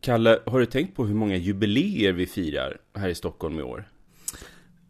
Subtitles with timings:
[0.00, 3.88] Kalle, har du tänkt på hur många jubileer vi firar här i Stockholm i år?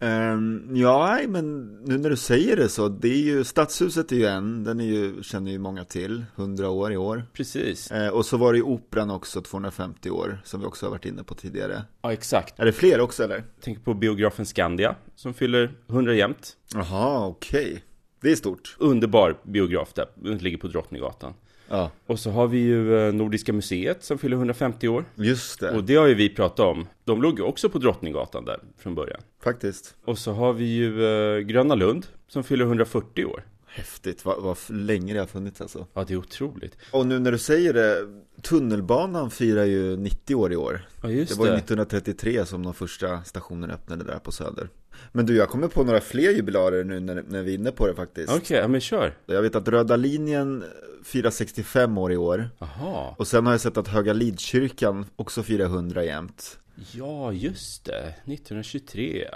[0.03, 4.27] Um, ja, men nu när du säger det så, det är ju, Stadshuset är ju
[4.27, 7.25] en, den är ju, känner ju många till, 100 år i år.
[7.33, 7.93] Precis.
[7.93, 11.05] Uh, och så var det ju Operan också, 250 år, som vi också har varit
[11.05, 11.83] inne på tidigare.
[12.03, 12.61] Ja, exakt.
[12.61, 13.45] Är det fler också eller?
[13.61, 16.57] Tänk på biografen Skandia, som fyller 100 jämt.
[16.75, 17.67] Jaha, okej.
[17.67, 17.79] Okay.
[18.21, 18.77] Det är stort.
[18.79, 21.35] Underbar biograf där, den ligger på Drottninggatan.
[21.71, 21.91] Ja.
[22.07, 25.05] Och så har vi ju eh, Nordiska museet som fyller 150 år.
[25.15, 25.71] Just det.
[25.71, 26.87] Och det har ju vi pratat om.
[27.05, 29.21] De låg ju också på Drottninggatan där från början.
[29.43, 29.95] Faktiskt.
[30.05, 33.45] Och så har vi ju eh, Gröna Lund som fyller 140 år.
[33.67, 35.87] Häftigt, vad, vad länge det har funnits alltså.
[35.95, 36.77] Ja, det är otroligt.
[36.91, 38.07] Och nu när du säger det,
[38.43, 40.87] tunnelbanan firar ju 90 år i år.
[41.03, 41.59] Ja, just det var ju det.
[41.59, 44.69] 1933 som de första stationerna öppnade där på Söder.
[45.13, 47.87] Men du, jag kommer på några fler jubilarer nu när, när vi är inne på
[47.87, 48.33] det faktiskt.
[48.33, 49.17] Okej, okay, men kör.
[49.27, 50.65] Jag vet att Röda linjen
[51.05, 52.51] firar 65 år i år.
[52.59, 53.15] Jaha.
[53.19, 56.59] Och sen har jag sett att Höga Lidskyrkan också firar 100 jämt.
[56.93, 58.15] Ja, just det.
[58.25, 59.29] 1923.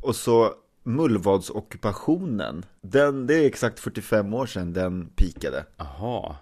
[0.00, 2.64] Och så Mullvadsockupationen.
[2.80, 5.64] Den, det är exakt 45 år sedan den pikade.
[5.76, 6.36] Aha.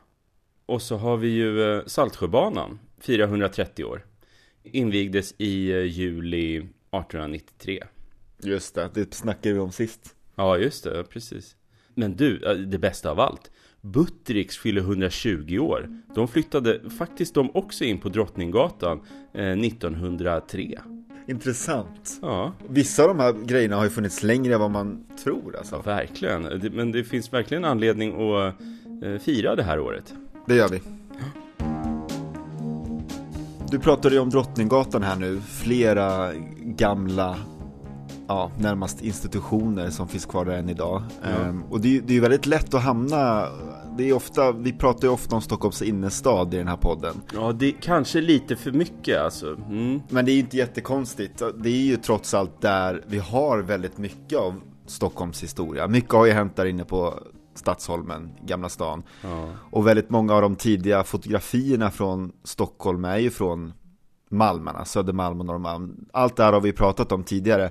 [0.67, 4.06] Och så har vi ju eh, Saltsjöbanan, 430 år.
[4.62, 7.84] Invigdes i eh, juli 1893.
[8.42, 10.14] Just det, det snackade vi om sist.
[10.36, 11.56] Ja, just det, precis.
[11.94, 13.50] Men du, eh, det bästa av allt.
[13.80, 15.89] Buttericks fyller 120 år.
[16.14, 19.00] De flyttade faktiskt de också in på Drottninggatan
[19.34, 20.80] eh, 1903.
[21.28, 22.19] Intressant.
[22.22, 22.53] Ja.
[22.69, 25.77] Vissa av de här grejerna har ju funnits längre än vad man tror alltså.
[25.77, 26.42] Ja, verkligen.
[26.73, 28.55] Men det finns verkligen anledning att
[29.05, 30.14] eh, fira det här året.
[30.47, 30.80] Det gör vi.
[33.70, 35.41] Du pratade ju om Drottninggatan här nu.
[35.41, 37.36] Flera gamla
[38.28, 41.02] ja, närmast institutioner som finns kvar där än idag.
[41.22, 41.48] Ja.
[41.48, 43.46] Um, och det, är- det är väldigt lätt att hamna,
[43.98, 47.14] det är ofta, vi pratar ju ofta om Stockholms innerstad i den här podden.
[47.34, 49.54] Ja, det är kanske lite för mycket alltså.
[49.54, 50.00] Mm.
[50.08, 51.42] Men det är ju inte jättekonstigt.
[51.62, 55.88] Det är ju trots allt där vi har väldigt mycket av Stockholms historia.
[55.88, 57.14] Mycket har ju hänt där inne på
[57.55, 59.02] Stadsholmen, Gamla stan.
[59.22, 59.48] Ja.
[59.70, 63.72] Och väldigt många av de tidiga fotografierna från Stockholm är ju från
[64.30, 65.96] Malmarna, Södermalm och Norrmalm.
[66.12, 67.70] Allt det här har vi pratat om tidigare.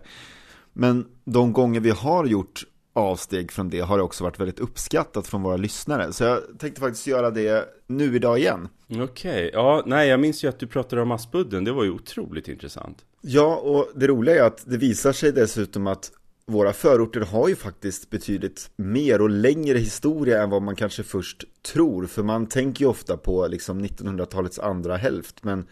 [0.80, 5.28] Men de gånger vi har gjort avsteg från det har det också varit väldigt uppskattat
[5.28, 6.14] från våra lyssnare.
[6.14, 8.68] Så jag tänkte faktiskt göra det nu idag igen.
[9.00, 11.64] Okej, ja, nej, jag minns ju att du pratade om Aspudden.
[11.64, 13.06] Det var ju otroligt intressant.
[13.22, 16.12] Ja, och det roliga är att det visar sig dessutom att
[16.46, 21.44] våra förorter har ju faktiskt betydligt mer och längre historia än vad man kanske först
[21.62, 22.06] tror.
[22.06, 25.44] För man tänker ju ofta på liksom 1900-talets andra hälft.
[25.44, 25.66] Men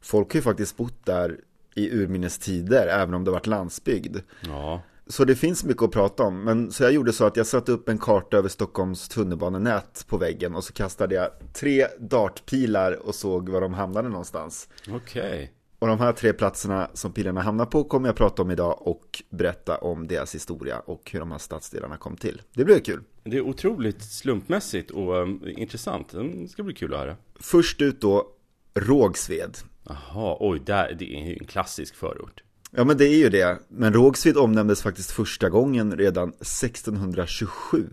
[0.00, 1.36] folk har ju faktiskt bott där
[1.74, 4.16] i urminnes tider, även om det varit landsbygd.
[4.46, 6.44] Ja, Så det finns mycket att prata om.
[6.44, 10.16] Men så jag gjorde så att jag satte upp en karta över Stockholms tunnelbanenät på
[10.16, 14.68] väggen och så kastade jag tre dartpilar och såg var de hamnade någonstans.
[14.90, 15.52] okej.
[15.78, 19.22] Och de här tre platserna som pilarna hamnar på kommer jag prata om idag och
[19.30, 22.42] berätta om deras historia och hur de här stadsdelarna kom till.
[22.54, 23.00] Det blir kul.
[23.24, 26.12] Det är otroligt slumpmässigt och um, intressant.
[26.12, 27.16] Det ska bli kul att höra.
[27.40, 28.26] Först ut då
[28.74, 29.56] Rågsved.
[29.84, 32.42] Jaha, oj, där, det är ju en klassisk förort.
[32.70, 33.58] Ja men det är ju det.
[33.68, 37.86] Men Rågsved omnämndes faktiskt första gången redan 1627.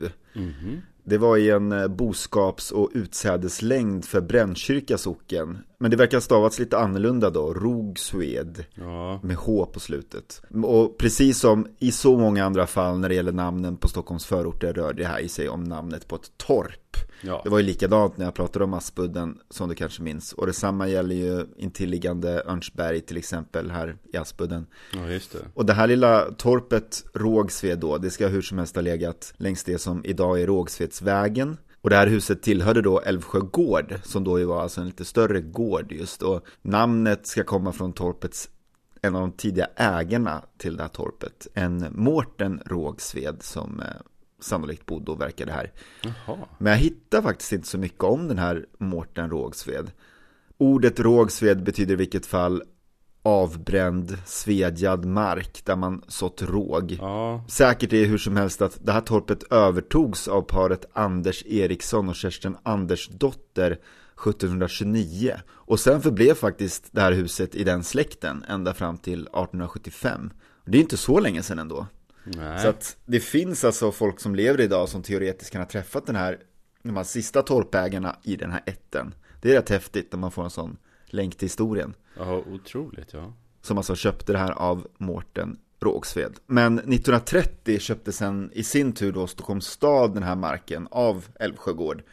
[1.03, 5.57] Det var i en eh, boskaps och utsädeslängd för Brännkyrka socken.
[5.79, 8.65] Men det verkar stavats lite annorlunda då, Rogsved.
[8.75, 10.41] Ja, Med H på slutet.
[10.63, 14.73] Och precis som i så många andra fall när det gäller namnen på Stockholms förorter
[14.73, 16.97] rör det här i sig om namnet på ett torp.
[17.21, 17.41] Ja.
[17.43, 20.33] Det var ju likadant när jag pratade om Aspudden som du kanske minns.
[20.33, 24.65] Och detsamma gäller ju intilliggande Örnsberg till exempel här i Aspudden.
[24.93, 25.39] ja just det.
[25.53, 29.63] Och det här lilla torpet Rågsved då, det ska hur som helst ha legat längs
[29.63, 31.57] det som idag är Rågsvedsvägen.
[31.81, 35.05] Och det här huset tillhörde då Älvsjö gård, som då ju var alltså en lite
[35.05, 36.21] större gård just.
[36.21, 38.49] Och namnet ska komma från torpets,
[39.01, 41.47] en av de tidiga ägarna till det här torpet.
[41.53, 43.85] En Mårten Rågsved som eh,
[44.39, 45.71] sannolikt bodde och verkade här.
[46.01, 46.37] Jaha.
[46.57, 49.91] Men jag hittar faktiskt inte så mycket om den här Mårten Rågsved.
[50.57, 52.63] Ordet Rågsved betyder i vilket fall
[53.27, 56.97] avbränd, svedjad mark där man sått råg.
[57.01, 62.09] Ja, Säkert är hur som helst att det här torpet övertogs av paret Anders Eriksson
[62.09, 65.33] och Kerstin Andersdotter 1729.
[65.49, 70.31] Och sen förblev faktiskt det här huset i den släkten ända fram till 1875.
[70.65, 71.87] Det är inte så länge sedan ändå.
[72.37, 72.59] Nej.
[72.59, 76.15] Så att det finns alltså folk som lever idag som teoretiskt kan ha träffat den
[76.15, 76.39] här,
[76.83, 79.13] de här sista torpägarna i den här ätten.
[79.41, 81.93] Det är rätt häftigt när man får en sån länk till historien.
[82.17, 83.33] Ja, otroligt, ja.
[83.61, 86.33] Som alltså köpte det här av Mårten Rågsved.
[86.45, 91.73] Men 1930 köpte sen i sin tur då Stockholms stad den här marken av Älvsjö
[91.73, 92.03] gård.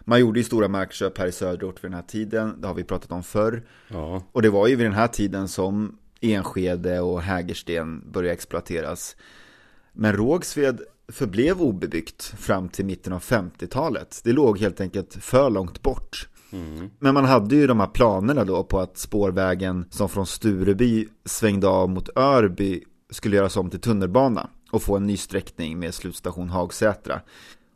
[0.00, 2.84] Man gjorde ju stora markköp här i söderort vid den här tiden, det har vi
[2.84, 3.62] pratat om förr.
[3.88, 4.22] Ja.
[4.32, 9.16] Och det var ju vid den här tiden som Enskede och Hägersten började exploateras.
[9.94, 14.20] Men Rågsved förblev obebyggt fram till mitten av 50-talet.
[14.24, 16.28] Det låg helt enkelt för långt bort.
[16.52, 16.90] Mm.
[16.98, 21.68] Men man hade ju de här planerna då på att spårvägen som från Stureby svängde
[21.68, 26.48] av mot Örby skulle göras om till tunnelbana och få en ny sträckning med slutstation
[26.48, 27.20] Hagsätra.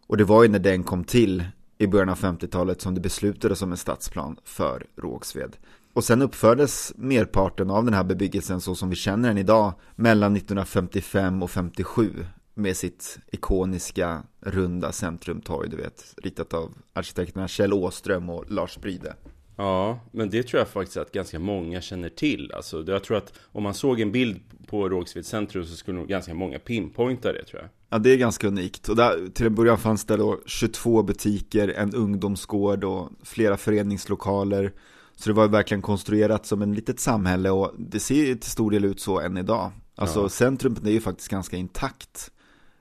[0.06, 1.44] Och det var ju när den kom till
[1.78, 5.56] i början av 50-talet som det beslutades om en stadsplan för Rågsved.
[5.92, 10.36] Och sen uppfördes merparten av den här bebyggelsen så som vi känner den idag mellan
[10.36, 12.10] 1955 och 57
[12.54, 19.14] med sitt ikoniska runda centrumtorg, du vet, ritat av arkitekterna Kjell Åström och Lars Bryde.
[19.56, 22.52] Ja, men det tror jag faktiskt att ganska många känner till.
[22.54, 26.08] Alltså, jag tror att om man såg en bild på Rågsveds centrum så skulle nog
[26.08, 27.70] ganska många pinpointa det tror jag.
[27.88, 28.88] Ja, det är ganska unikt.
[28.88, 34.72] Och där, till en början fanns det då 22 butiker, en ungdomsgård och flera föreningslokaler.
[35.20, 38.84] Så det var verkligen konstruerat som en litet samhälle och det ser till stor del
[38.84, 39.72] ut så än idag.
[39.94, 40.28] Alltså Ja.
[40.28, 42.30] centrumet är ju faktiskt ganska intakt.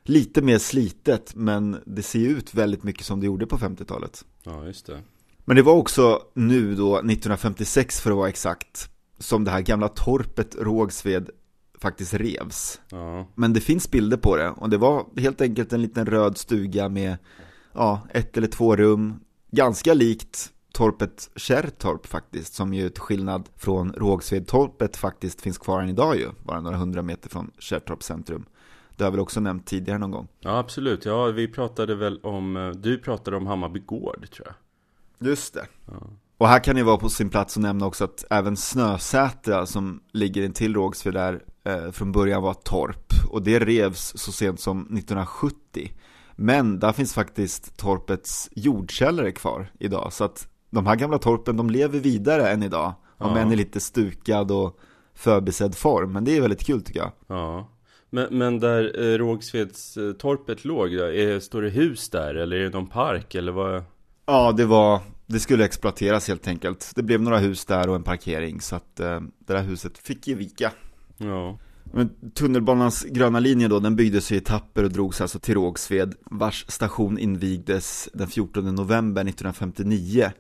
[0.04, 4.26] Lite mer slitet, men det ser ju ut väldigt mycket som det gjorde på 50-talet.
[4.44, 5.02] Ja, just det.
[5.46, 9.88] Men det var också nu då, 1956 för att vara exakt, som det här gamla
[9.88, 11.30] torpet Rågsved
[11.82, 12.80] faktiskt revs.
[12.90, 16.38] Ja, Men det finns bilder på det och det var helt enkelt en liten röd
[16.38, 17.18] stuga med
[17.74, 19.16] ja, ett eller två rum.
[19.52, 25.90] Ganska likt torpet Kärrtorp faktiskt, som ju till skillnad från Rågsvedtorpet faktiskt finns kvar än
[25.90, 28.46] idag ju, bara några hundra meter från Kärrtorps centrum.
[28.96, 30.28] Det har jag väl också nämnt tidigare någon gång.
[30.40, 31.06] ja absolut.
[31.06, 34.56] Ja, vi pratade väl om, eh, du pratade om Hammarby Gård tror jag.
[35.30, 35.68] Just det.
[35.86, 35.94] Ja.
[36.38, 40.02] Och här kan det vara på sin plats att nämna också att även Snösätra som
[40.12, 43.14] ligger intill Rågsved där eh, från början var torp.
[43.30, 45.92] Och det revs så sent som 1970.
[46.36, 50.14] Men där finns faktiskt torpets jordkällare kvar idag.
[50.14, 52.94] Så att de här gamla torpen de lever vidare än idag.
[53.18, 53.38] Om Ja.
[53.38, 54.80] än i lite stukad och
[55.16, 56.14] förbisedd form.
[56.14, 57.12] Men det är väldigt kul tycker jag.
[57.28, 57.70] Ja.
[58.10, 62.58] Men, men där eh, Rågsveds eh, torpet låg, där, är, står det hus där eller
[62.58, 63.84] är det någon park eller vad?
[64.26, 66.92] Ja, det var, det skulle exploateras helt enkelt.
[66.96, 68.62] Det blev några hus där och en parkering.
[68.62, 70.72] Så att eh, det där huset fick ge vika.
[71.18, 71.60] Ja.
[71.94, 76.66] Men tunnelbanans gröna linje då, den byggdes i etapper och drogs alltså till Rågsved, vars
[76.68, 80.32] station invigdes den 14 november 1959.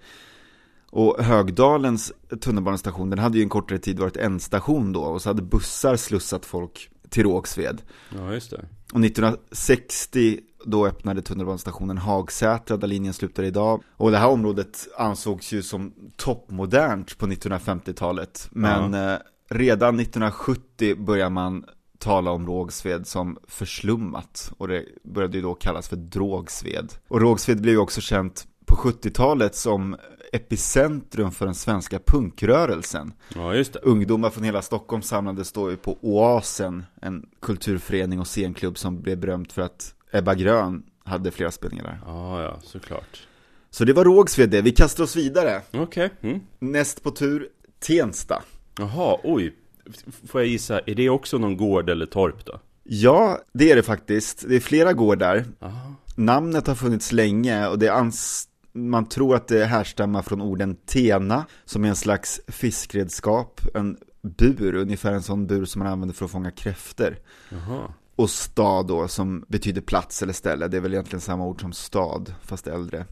[0.89, 5.29] Och Högdalens tunnelbanestation, den hade ju en kortare tid varit en station då, och så
[5.29, 7.81] hade bussar slussat folk till Rågsved.
[8.15, 8.65] Ja, just det.
[8.93, 13.83] Och 1960 då öppnade tunnelbanestationen Hagsätra där linjen slutar idag.
[13.97, 18.47] Och det här området ansågs ju som toppmodernt på 1950-talet.
[18.51, 19.17] Men eh,
[19.49, 21.65] redan 1970 börjar man
[21.99, 24.51] tala om Rågsved som förslummat.
[24.57, 26.94] Och det började ju då kallas för Drågsved.
[27.07, 29.95] Och Rågsved blev ju också känt på 70-talet som
[30.31, 33.13] epicentrum för den svenska punkrörelsen.
[33.35, 33.79] Ja, just det.
[33.79, 39.17] Ungdomar från hela Stockholm samlades då ju på Oasen, en kulturförening och scenklubb som blev
[39.17, 42.00] berömt för att Ebba Grön hade flera spelningar där.
[42.05, 43.27] Ja, ja, såklart.
[43.69, 45.61] Så det var Rågsved det, vi kastar oss vidare.
[45.73, 46.09] Okej.
[46.21, 46.39] Mm.
[46.59, 48.43] Näst på tur, Tensta.
[48.77, 49.56] Jaha, oj.
[50.27, 52.59] Får jag gissa, är det också någon gård eller torp då?
[52.83, 54.45] Ja, det är det faktiskt.
[54.47, 55.45] Det är flera gårdar.
[55.59, 55.94] Jaha.
[56.15, 61.45] Namnet har funnits länge och det ans man tror att det härstammar från orden tena,
[61.65, 66.25] som är en slags fiskredskap, en bur, ungefär en sån bur som man använder för
[66.25, 67.17] att fånga kräftor.
[68.15, 70.67] Och stad då, som betyder plats eller ställe.
[70.67, 73.05] Det är väl egentligen samma ord som stad, fast äldre.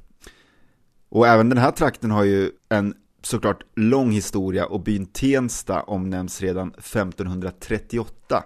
[1.09, 2.93] Och även den här trakten har ju en
[3.25, 8.43] såklart lång historia och byn Tensta omnämns redan 1538.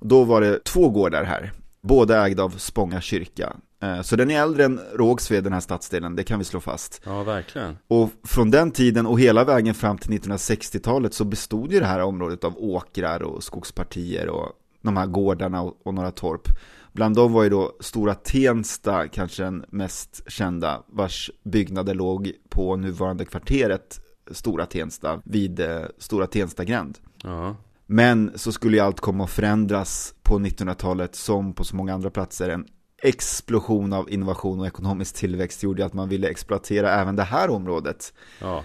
[0.00, 3.52] Då var det två gårdar här, båda ägda av Spånga kyrka.
[3.82, 7.00] Eh, Så den är äldre än Rågsved, den här stadsdelen, det kan vi slå fast.
[7.04, 7.78] Ja, verkligen.
[7.88, 12.00] Och från den tiden och hela vägen fram till 1960-talet så bestod ju det här
[12.00, 14.52] området av åkrar och skogspartier och
[14.82, 16.48] de här gårdarna och några torp.
[16.92, 22.76] Bland dem var ju då Stora Tensta kanske den mest kända, vars byggnader låg på
[22.76, 26.98] nuvarande kvarteret Stora Tensta vid eh, Stora Tensta gränd.
[27.22, 27.56] Ja.
[27.86, 32.10] Men så skulle ju allt komma att förändras på 1900-talet som på så många andra
[32.10, 32.48] platser.
[32.48, 32.66] En
[33.02, 38.14] explosion av innovation och ekonomisk tillväxt gjorde att man ville exploatera även det här området.
[38.40, 38.64] Ja.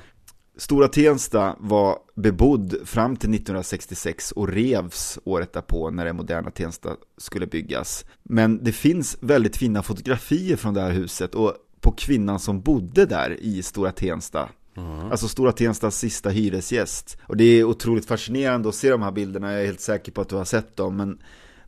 [0.57, 6.95] Stora Tensta var bebodd fram till 1966 och revs året därpå när det moderna Tensta
[7.17, 8.05] skulle byggas.
[8.23, 13.05] Men det finns väldigt fina fotografier från det här huset och på kvinnan som bodde
[13.05, 14.49] där i Stora Tensta.
[14.73, 15.11] Ja.
[15.11, 17.17] Alltså Stora Tenstas sista hyresgäst.
[17.27, 20.21] Och det är otroligt fascinerande att se de här bilderna, jag är helt säker på
[20.21, 20.97] att du har sett dem.
[20.97, 21.19] Men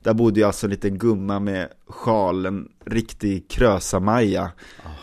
[0.06, 4.52] Där bodde ju alltså en liten gumma med sjal, en riktig krösa-Maja.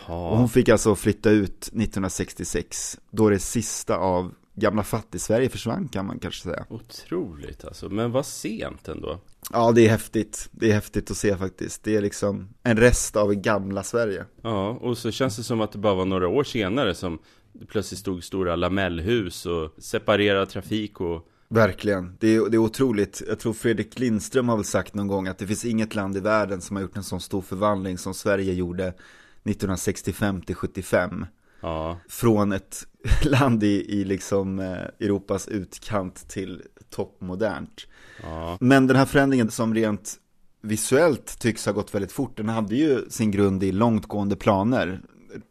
[0.07, 6.05] Och hon fick alltså flytta ut 1966, då det sista av gamla fattig-Sverige försvann kan
[6.05, 6.65] man kanske säga.
[6.69, 9.19] Otroligt alltså, men vad sent ändå.
[9.51, 10.49] Ja, det är häftigt.
[10.51, 11.83] Det är häftigt att se faktiskt.
[11.83, 14.25] Det är liksom en rest av gamla Sverige.
[14.41, 17.19] Ja, och så känns det som att det bara var några år senare som
[17.53, 23.21] det plötsligt stod stora lamellhus och separerad trafik och Verkligen, det är, det är otroligt.
[23.27, 26.19] Jag tror Fredrik Lindström har väl sagt någon gång att det finns inget land i
[26.19, 31.25] världen som har gjort en sån stor förvandling som Sverige gjorde 1965 till 75.
[31.61, 32.87] ja, Från ett
[33.23, 37.87] land i, i liksom eh, Europas utkant till toppmodernt.
[38.23, 40.15] ja, Men den här förändringen som rent
[40.61, 45.01] visuellt tycks ha gått väldigt fort, den hade ju sin grund i långtgående planer.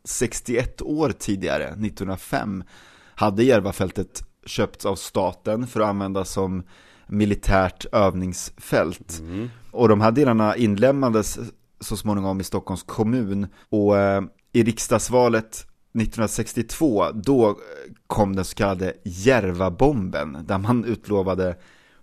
[0.04, 2.64] 61 år tidigare, 1905,
[3.14, 6.62] hade Järvafältet köpts av staten för att användas som
[7.06, 9.18] militärt övningsfält.
[9.20, 9.50] mm.
[9.70, 11.38] Och de här delarna inlämnades
[11.80, 13.46] så småningom i Stockholms kommun.
[13.68, 14.22] Och eh,
[14.52, 17.58] i riksdagsvalet 1962, då
[18.06, 21.56] kom den så kallade Järvabomben, där man utlovade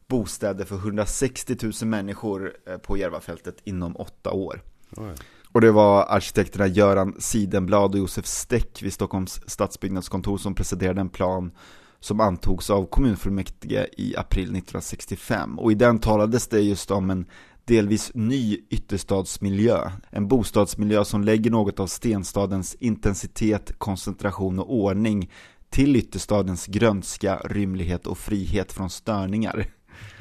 [0.08, 4.62] bostäder för 160 000 människor eh, på Järvafältet inom åtta år.
[4.98, 5.16] Oj.
[5.52, 11.10] Och det var arkitekterna Göran Sidenblad och Josef Steck vid Stockholms stadsbyggnadskontor som presenterade en
[11.10, 11.52] plan
[12.00, 15.60] som antogs av kommunfullmäktige i april 1965.
[15.60, 17.26] Och i den talades det just om en
[17.66, 19.92] delvis ny ytterstadsmiljö.
[20.10, 25.32] En bostadsmiljö som lägger något av stenstadens intensitet, koncentration och ordning
[25.70, 29.66] till ytterstadens grönska, rymlighet och frihet från störningar.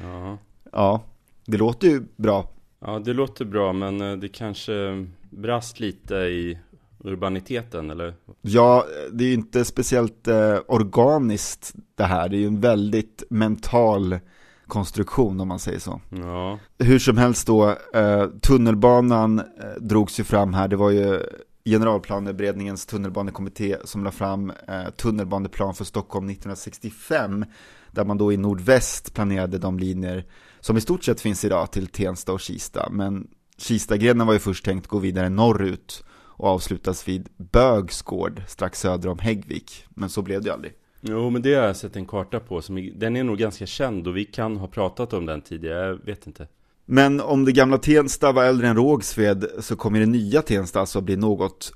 [0.01, 0.37] ja.
[0.71, 1.03] Ja,
[1.45, 2.49] det låter ju bra.
[2.79, 6.59] Ja, det låter bra, men eh, det kanske brast lite i
[7.03, 8.15] urbaniteten, eller?
[8.41, 12.29] Ja, det är ju inte speciellt eh, organiskt det här.
[12.29, 14.19] Det är ju en väldigt mental
[14.67, 16.01] konstruktion om man säger så.
[16.09, 19.45] Ja, Hur som helst då, eh, tunnelbanan eh,
[19.81, 20.67] drogs ju fram här.
[20.67, 21.19] Det var ju
[21.65, 27.45] generalplaneberedningens tunnelbanekommitté som la fram eh, tunnelbaneplan för Stockholm 1965.
[27.91, 30.25] Där man då i nordväst planerade de linjer
[30.59, 32.89] som i stort sett finns idag till Tensta och Kista.
[32.91, 33.27] Men
[33.57, 36.03] Kistagrenen var ju först tänkt gå vidare norrut
[36.39, 39.85] och avslutas vid Bögsgård strax söder om Häggvik.
[39.89, 40.73] Men så blev det aldrig.
[41.01, 44.07] jo, men det har jag sett en karta på, som, den är nog ganska känd
[44.07, 46.47] och vi kan ha pratat om den tidigare, jag vet inte.
[46.85, 51.01] Men om det gamla Tensta var äldre än Rågsved så kommer det nya Tensta alltså
[51.01, 51.73] bli något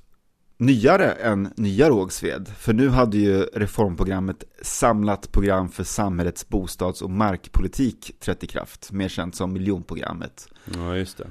[0.56, 2.48] nyare än nya Rågsved.
[2.48, 8.92] För nu hade ju reformprogrammet Samlat program för samhällets bostads och markpolitik trätt i kraft,
[8.92, 10.48] mer känt som miljonprogrammet.
[10.74, 11.26] Ja, just det.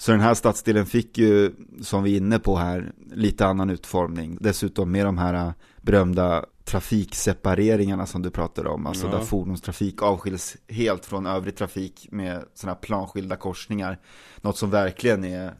[0.00, 4.38] Så den här stadsdelen fick ju, som vi är inne på här, lite annan utformning.
[4.40, 9.12] Dessutom med de här berömda trafiksepareringarna som du pratade om, alltså Ja.
[9.12, 13.98] där fordonstrafik avskiljs helt från övrig trafik med sådana här planskilda korsningar.
[14.40, 15.54] Något som verkligen är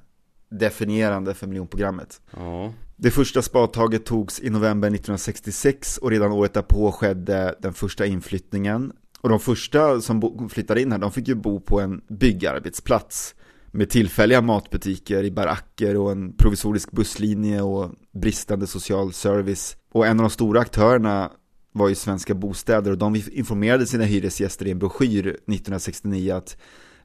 [0.50, 2.20] definierande för miljonprogrammet.
[2.37, 8.06] Ja, Det första spadtaget togs i november 1966 och redan året därpå skedde den första
[8.06, 8.92] inflyttningen.
[9.20, 13.35] Och de första som flyttade in här, de fick ju bo på en byggarbetsplats
[13.70, 19.76] med tillfälliga matbutiker i baracker och en provisorisk busslinje och bristande social service.
[19.92, 21.30] Och en av de stora aktörerna
[21.72, 26.56] var ju Svenska Bostäder och de informerade sina hyresgäster i en broschyr 1969 att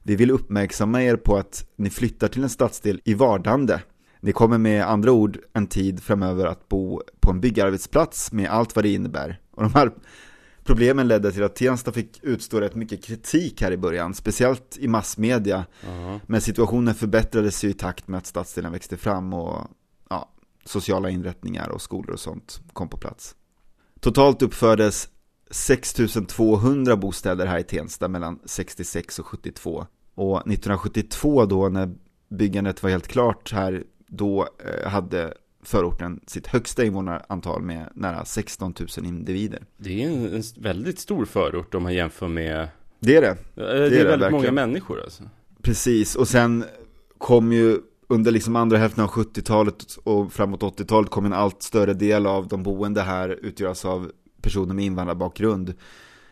[0.02, 3.80] vi vill uppmärksamma er på att ni flyttar till en stadsdel i vardande.
[4.20, 8.76] Ni kommer med andra ord en tid framöver att bo på en byggarbetsplats med allt
[8.76, 9.40] vad det innebär.
[9.50, 9.90] Och de här
[10.66, 14.88] problemen ledde till att Tensta fick utstå rätt mycket kritik här i början, speciellt i
[14.88, 15.64] massmedia.
[15.80, 19.66] ja, Men situationen förbättrades ju i takt med att stadsdelen växte fram och
[20.10, 20.30] ja,
[20.64, 23.36] sociala inrättningar och skolor och sånt kom på plats.
[24.00, 25.08] Totalt uppfördes
[25.50, 29.86] 6200 bostäder här i Tensta mellan 66 och 72.
[30.14, 31.94] Och 1972 då när
[32.28, 35.34] byggandet var helt klart här, då eh, hade
[35.68, 39.62] förorten sitt högsta invånarantal med nära 16 000 individer.
[39.76, 42.68] det är en, en väldigt stor förort om man jämför med...
[43.00, 43.28] Det är det.
[43.28, 44.54] Eh, Det är, det, väldigt många verkligen.
[44.54, 45.22] människor alltså.
[45.62, 46.64] Precis, och sen
[47.18, 51.94] kom ju under liksom andra hälften av 70-talet och framåt 80-talet kom en allt större
[51.94, 55.74] del av de boende här utgöras av personer med invandrarbakgrund.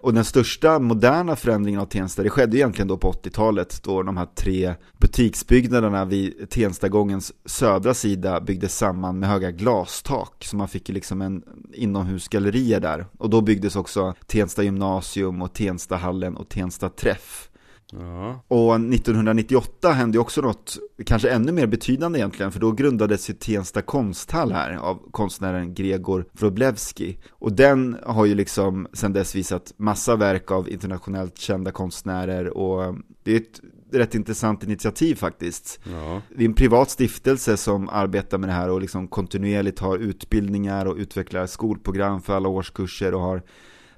[0.04, 4.16] Och den största moderna förändringen av Tensta, det skedde egentligen då på 80-talet då de
[4.16, 10.44] här tre butiksbyggnaderna vid Tenstagångens södra sida byggdes samman med höga glastak.
[10.44, 11.42] Så man fick liksom en
[11.72, 13.06] inomhusgalleria där.
[13.18, 17.50] Och då byggdes också Tensta gymnasium och Tenstahallen och Tensta träff.
[17.98, 23.34] Ja, Och 1998 hände också något, kanske ännu mer betydande egentligen, för då grundades ju
[23.34, 27.18] Tensta konsthall här av konstnären Gregor Wroblewski.
[27.30, 32.96] Och den har ju liksom sedan dess visat massa verk av internationellt kända konstnärer och
[33.22, 33.60] det är ett
[33.92, 35.80] rätt intressant initiativ faktiskt.
[35.84, 36.22] Ja.
[36.36, 40.86] Det är en privat stiftelse som arbetar med det här och liksom kontinuerligt har utbildningar
[40.86, 43.42] och utvecklar skolprogram för alla årskurser och har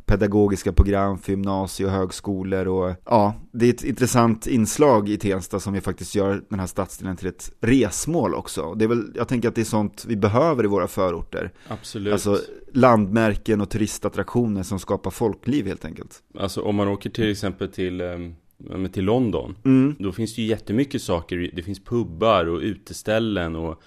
[0.06, 5.60] pedagogiska program för gymnasie och högskolor och ja, det är ett intressant inslag i Tensta
[5.60, 8.74] som ju faktiskt gör den här stadsdelen till ett resmål också.
[8.74, 11.52] Det är väl, jag tänker att det är sånt vi behöver i våra förorter.
[11.68, 12.12] Absolut.
[12.12, 12.38] Alltså
[12.72, 16.22] landmärken och turistattraktioner som skapar folkliv helt enkelt.
[16.38, 19.56] Alltså om man åker till exempel till, ja, men till London.
[19.64, 19.96] Mm.
[19.98, 21.50] Då finns det ju jättemycket saker.
[21.54, 23.82] Det finns pubbar och uteställen och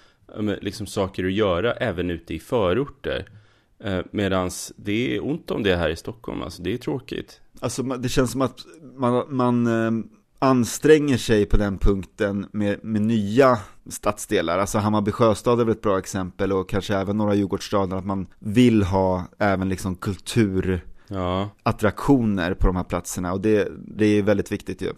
[0.61, 3.38] liksom saker att göra även ute i förorter.
[3.83, 6.41] Eh, medans det är ont om det här i Stockholm.
[6.41, 7.41] Alltså det är tråkigt.
[7.59, 8.59] Alltså det känns som att
[8.95, 9.91] man, man eh,
[10.39, 13.57] anstränger sig på den punkten med, med nya
[13.89, 14.59] stadsdelar.
[14.59, 17.97] Alltså Hammarby Sjöstad är väl ett bra exempel och kanske även några Djurgårdsstaden.
[17.97, 24.05] Att man vill ha även liksom kulturattraktioner Ja, på de här platserna och det, det
[24.05, 24.93] är väldigt viktigt ju.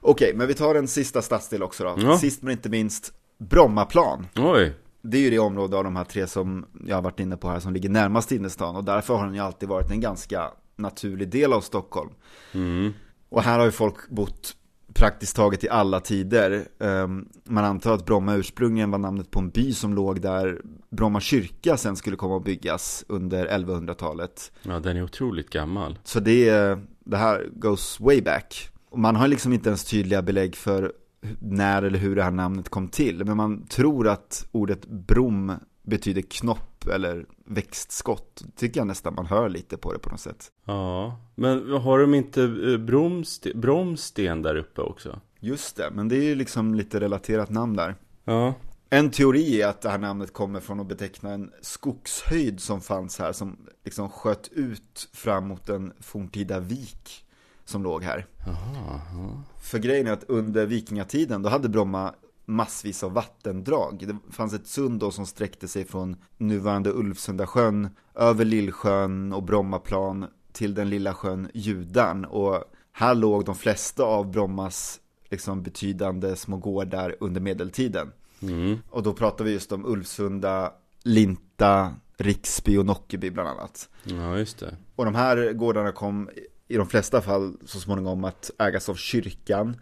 [0.00, 1.94] Okej, men vi tar en sista stadsdel också då.
[1.98, 2.18] Ja.
[2.18, 4.26] Sist men inte minst, Brommaplan.
[4.36, 4.74] oj.
[5.02, 7.48] Det är ju det område av de här tre som jag har varit inne på
[7.48, 11.28] här som ligger närmast innerstan och därför har den ju alltid varit en ganska naturlig
[11.30, 12.10] del av Stockholm.
[12.54, 12.92] Mm.
[13.28, 14.54] Och här har ju folk bott
[14.94, 16.64] praktiskt taget i alla tider.
[16.80, 21.20] Ehm, Man antar att Bromma ursprungligen var namnet på en by som låg där Bromma
[21.20, 24.52] kyrka sen skulle komma att byggas under 1100-talet.
[24.62, 25.98] Ja, den är otroligt gammal.
[26.04, 28.70] Så det, är- det här goes way back.
[28.96, 30.92] Man har liksom inte ens tydliga belägg för
[31.38, 33.24] när eller hur det här namnet kom till.
[33.24, 38.44] Men man tror att ordet brom betyder knopp eller växtskott.
[38.56, 40.52] Tycker jag nästan man hör lite på det på något sätt.
[40.64, 45.20] Ja, men har de inte eh, bromsten, bromsten där uppe också?
[45.40, 47.94] Just det, men det är ju liksom lite relaterat namn där.
[48.24, 48.54] Ja.
[48.90, 53.18] En teori är att det här namnet kommer från att beteckna en skogshöjd som fanns
[53.18, 57.24] här som liksom sköt ut fram mot en forntida vik
[57.68, 58.26] som låg här.
[58.46, 59.42] Jaha, ja.
[59.60, 64.04] För grejen är att under vikingatiden då hade Bromma massvis av vattendrag.
[64.06, 70.26] Det fanns ett sund då som sträckte sig från nuvarande Ulvsundasjön över Lillsjön och Brommaplan
[70.52, 72.24] till den lilla sjön Judan.
[72.24, 78.12] Och här låg de flesta av Brommas liksom betydande små gårdar under medeltiden.
[78.42, 78.78] Mm.
[78.90, 83.88] Och då pratar vi just om Ulvsunda, Linta, Riksby och Nockeby bland annat.
[84.04, 84.76] Ja, just det.
[84.96, 86.28] Och de här gårdarna kom
[86.68, 89.76] i de flesta fall så småningom att ägas av kyrkan.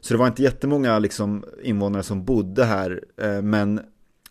[0.00, 3.04] Så det var inte jättemånga liksom, invånare som bodde här.
[3.16, 3.80] Eh, men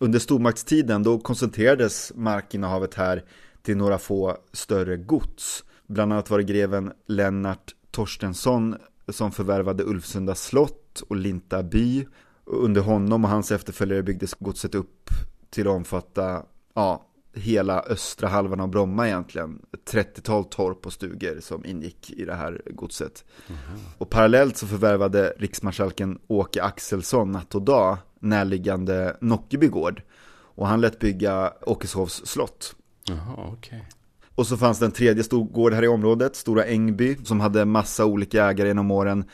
[0.00, 3.24] under stormaktstiden då koncentrerades markinnehavet här
[3.62, 5.64] till några få större gods.
[5.86, 8.76] Bland annat var det greven Lennart Torstensson
[9.08, 12.06] som förvärvade Ulfsunda slott och Linta by.
[12.44, 15.10] Under honom och hans efterföljare byggdes godset upp
[15.50, 16.42] till att omfatta
[16.74, 19.62] ja, hela östra halvan av Bromma egentligen.
[19.72, 23.24] Ett 30-tal torp och stugor som ingick i det här godset.
[23.98, 30.02] Och parallellt så förvärvade riksmarskalken Åke Axelsson natt och dag närliggande Nockeby gård.
[30.56, 32.76] Och han lät bygga Åkeshovs slott.
[33.04, 33.88] Jaha, okej.
[34.34, 37.64] Och så fanns det en tredje stor gård här i området, Stora Ängby, som hade
[37.64, 39.24] massa olika ägare genom åren.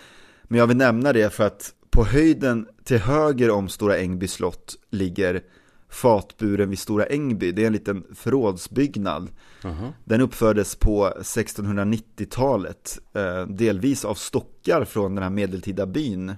[0.42, 4.76] Men jag vill nämna det för att på höjden till höger om Stora Ängby slott
[4.90, 5.42] ligger
[5.90, 7.52] fatburen vid Stora Ängby.
[7.52, 9.30] Det är en liten förrådsbyggnad.
[9.62, 9.92] Jaha.
[10.04, 16.34] Den uppfördes på 1690-talet, eh, delvis av stockar från den här medeltida byn,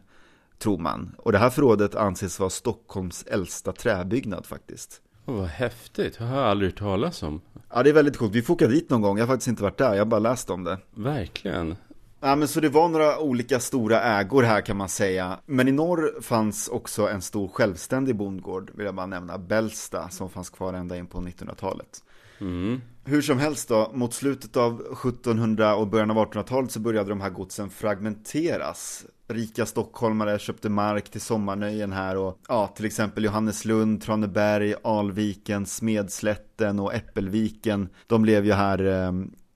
[0.58, 1.14] tror man.
[1.18, 5.00] Och det här förrådet anses vara Stockholms äldsta träbyggnad faktiskt.
[5.26, 6.18] Åh, vad häftigt.
[6.18, 7.40] Det har jag aldrig hört talas om.
[7.74, 8.32] Ja, det är väldigt coolt.
[8.34, 9.18] Vi får åka dit någon gång.
[9.18, 10.78] Jag har faktiskt inte varit där, jag har bara läst om det.
[10.94, 11.76] Verkligen.
[12.24, 15.38] Ja, men så det var några olika stora ägor här kan man säga.
[15.46, 20.30] Men i norr fanns också en stor självständig bondgård, vill jag bara nämna, Bällsta, som
[20.30, 22.02] fanns kvar ända in på 1900-talet.
[22.40, 22.80] Mm.
[23.04, 27.20] Hur som helst då, mot slutet av 1700 och början av 1800-talet så började de
[27.20, 29.04] här godsen fragmenteras.
[29.28, 36.80] Rika stockholmare köpte mark till sommarnöjen här och ja, till exempel Johanneslund, Traneberg, Alviken, Smedslätten
[36.80, 37.88] och Äppelviken.
[38.06, 39.12] De blev ju här eh,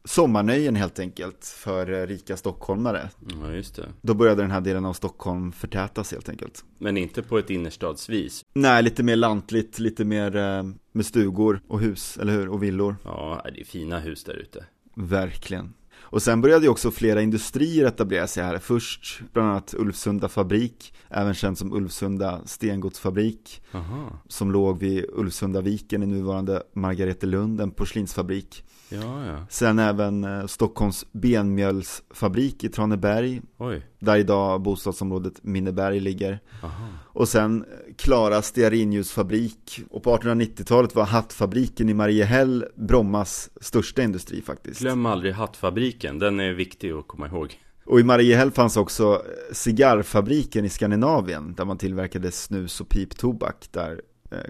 [0.06, 3.10] sommarnöjen helt enkelt för eh, rika stockholmare.
[3.42, 3.88] Ja, just det.
[4.00, 6.64] Då började den här delen av Stockholm förtätas helt enkelt.
[6.78, 8.44] Men inte på ett innerstadsvis.
[8.54, 12.48] Nej, lite mer lantligt, lite mer eh, med stugor och hus, eller hur?
[12.48, 12.96] Och villor.
[13.04, 14.64] Ja, det är fina hus där ute.
[14.94, 15.72] Verkligen.
[15.98, 18.58] Och sen började ju också flera industrier etablera sig här.
[18.58, 24.18] Först bland annat Ulfsunda fabrik, även känd som Ulfsunda stengodsfabrik, Jaha.
[24.28, 28.64] som låg vid Ulfsundaviken i nuvarande Margaretelund, en porslinsfabrik.
[28.88, 29.46] Ja, ja.
[29.50, 33.82] Sen även eh, Stockholms benmjölsfabrik i Traneberg, Oj.
[34.06, 36.40] Där idag bostadsområdet Minneberg ligger.
[36.62, 36.86] Aha.
[37.06, 39.80] Och sen eh, Klara stearinljusfabrik.
[39.90, 44.80] Och på 1890-talet var hattfabriken i Mariehäll Brommas största industri faktiskt.
[44.80, 46.18] Glöm aldrig hattfabriken.
[46.18, 47.60] Den är viktig att komma ihåg.
[47.86, 54.00] Och i Mariehäll fanns också cigarrfabriken i Skandinavien där man tillverkade snus och piptobak där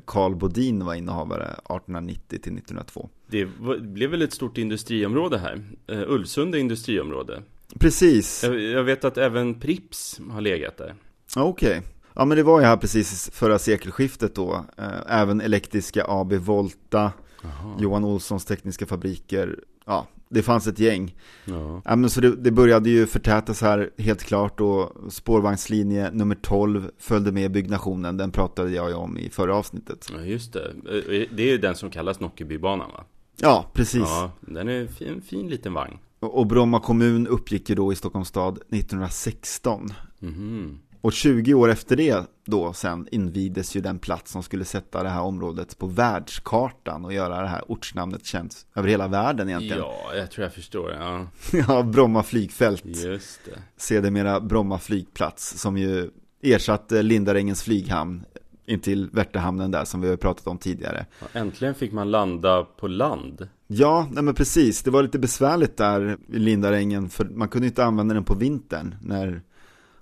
[0.05, 3.09] Karl eh, Bodin var innehavare 1890 till 1902.
[3.27, 3.47] Det
[3.81, 5.64] blev väl ett stort industriområde här?
[5.92, 7.42] Uh, Ulvsunda industriområde.
[7.79, 8.45] Precis.
[8.45, 10.95] Jag, jag, vet att även Prips har legat där.
[11.37, 11.79] Okej.
[11.79, 11.83] Okay.
[12.15, 14.65] Ja men det var ju här precis förra sekelskiftet då.
[14.79, 17.12] Uh, även elektriska AB Volta,
[17.45, 17.77] Aha.
[17.81, 19.59] Johan Olssons tekniska fabriker.
[19.87, 21.15] Ja, det fanns ett gäng.
[21.45, 21.83] Ja.
[21.85, 26.91] ja men så det, det, började ju förtätas här helt klart och spårvagnslinje nummer 12
[26.99, 28.17] följde med byggnationen.
[28.17, 30.09] Den pratade jag ju om i förra avsnittet.
[30.17, 30.65] Ja, just det.
[30.65, 33.05] Eh, det är ju den som kallas Nockebybanan va?
[33.41, 34.01] Ja, precis.
[34.01, 35.99] Ja, den är en fin, fin liten vagn.
[36.27, 39.93] Och Bromma kommun uppgick ju då i Stockholms stad 1916.
[40.23, 40.79] Mm.
[41.01, 45.09] Och 20 år efter det då sen invigdes ju den plats som skulle sätta det
[45.09, 49.79] här området på världskartan och göra det här ortsnamnet känt över hela världen egentligen.
[49.79, 51.27] Ja, jag tror jag förstår, ja.
[51.69, 52.85] ja, Bromma flygfält.
[52.85, 53.62] Just det.
[53.77, 56.11] Sedermera Bromma flygplats som ju
[56.43, 58.25] ersatte Lindarängens flyghamn
[58.66, 61.07] intill Värtahamnen där som vi har pratat om tidigare.
[61.20, 63.48] Ja, äntligen fick man landa på land.
[63.66, 64.83] Ja, nej men precis.
[64.83, 68.94] Det var lite besvärligt där i Lindarängen för man kunde inte använda den på vintern
[69.02, 69.42] när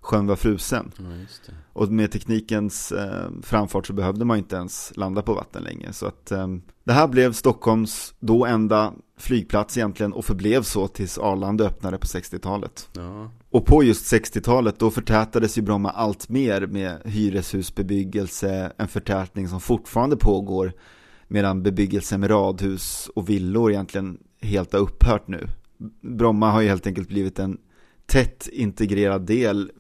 [0.04, 0.92] sjön var frusen.
[0.98, 5.92] Ja, och med teknikens eh, framfart så behövde man inte ens landa på vatten längre.
[5.92, 6.46] Så att eh,
[6.84, 12.06] det här blev Stockholms då enda flygplats egentligen och förblev så tills Arlanda öppnade på
[12.06, 12.88] 60-talet.
[12.92, 13.30] Ja.
[13.50, 19.60] Och på just 60-talet då förtätades ju Bromma allt mer med hyreshusbebyggelse, en förtätning som
[19.60, 20.72] fortfarande pågår
[21.28, 25.48] medan bebyggelse med radhus och villor egentligen helt har upphört nu.
[26.00, 27.58] Bromma har ju helt enkelt blivit en
[28.06, 29.70] tätt integrerad del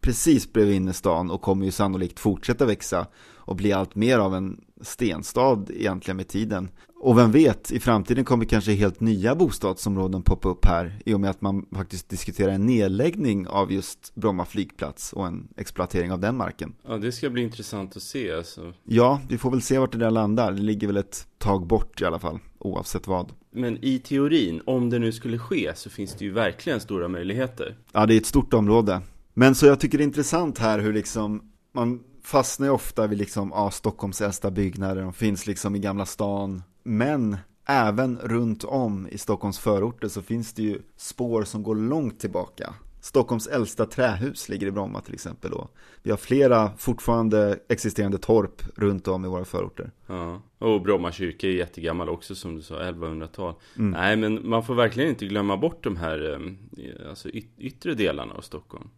[0.00, 3.06] precis bredvid innerstan och kommer ju sannolikt fortsätta växa
[3.36, 6.68] och bli allt mer av en stenstad egentligen med tiden.
[7.00, 11.20] Och vem vet, i framtiden kommer kanske helt nya bostadsområden poppa upp här i och
[11.20, 16.20] med att man faktiskt diskuterar en nedläggning av just Bromma flygplats och en exploatering av
[16.20, 16.74] den marken.
[16.86, 18.72] Ja, det ska bli intressant att se alltså.
[18.84, 20.52] Ja, vi får väl se vart det där landar.
[20.52, 23.32] Det ligger väl ett tag bort i alla fall, oavsett vad.
[23.50, 27.76] Men i teorin, om det nu skulle ske, så finns det ju verkligen stora möjligheter.
[27.92, 29.00] Ja, det är ett stort område.
[29.38, 33.18] Men så jag tycker det är intressant här hur liksom man fastnar ju ofta vid
[33.18, 36.62] liksom, ja, Stockholms äldsta byggnader, de finns liksom i Gamla stan.
[36.82, 42.20] Men även runt om i Stockholms förorter så finns det ju spår som går långt
[42.20, 42.74] tillbaka.
[43.00, 45.68] Stockholms äldsta trähus ligger i Bromma till exempel då.
[46.02, 49.90] Vi har flera fortfarande existerande torp runt om i våra förorter.
[50.06, 53.54] Ja, och Bromma kyrka är jättegammal också som du sa, 1100-tal.
[53.76, 53.90] Mm.
[53.90, 56.32] Nej, men man får verkligen inte glömma bort de här
[56.78, 58.88] eh, alltså, yttre delarna av Stockholm.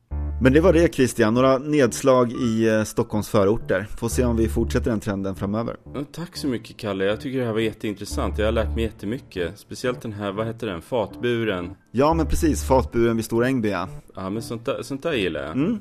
[0.43, 3.87] Men det var det Christian, några nedslag i eh, Stockholms förorter.
[3.99, 5.77] Får se om vi fortsätter den trenden framöver.
[6.13, 8.39] Tack så mycket Kalle, jag tycker det här var jätteintressant.
[8.39, 9.59] Jag har lärt mig jättemycket.
[9.59, 11.71] Speciellt den här, vad heter den, fatburen?
[11.91, 13.89] Ja men precis, fatburen vid Stora Ängby ja.
[14.15, 15.53] Ja men sånt där, sånt där gillar jag.
[15.53, 15.79] Mm.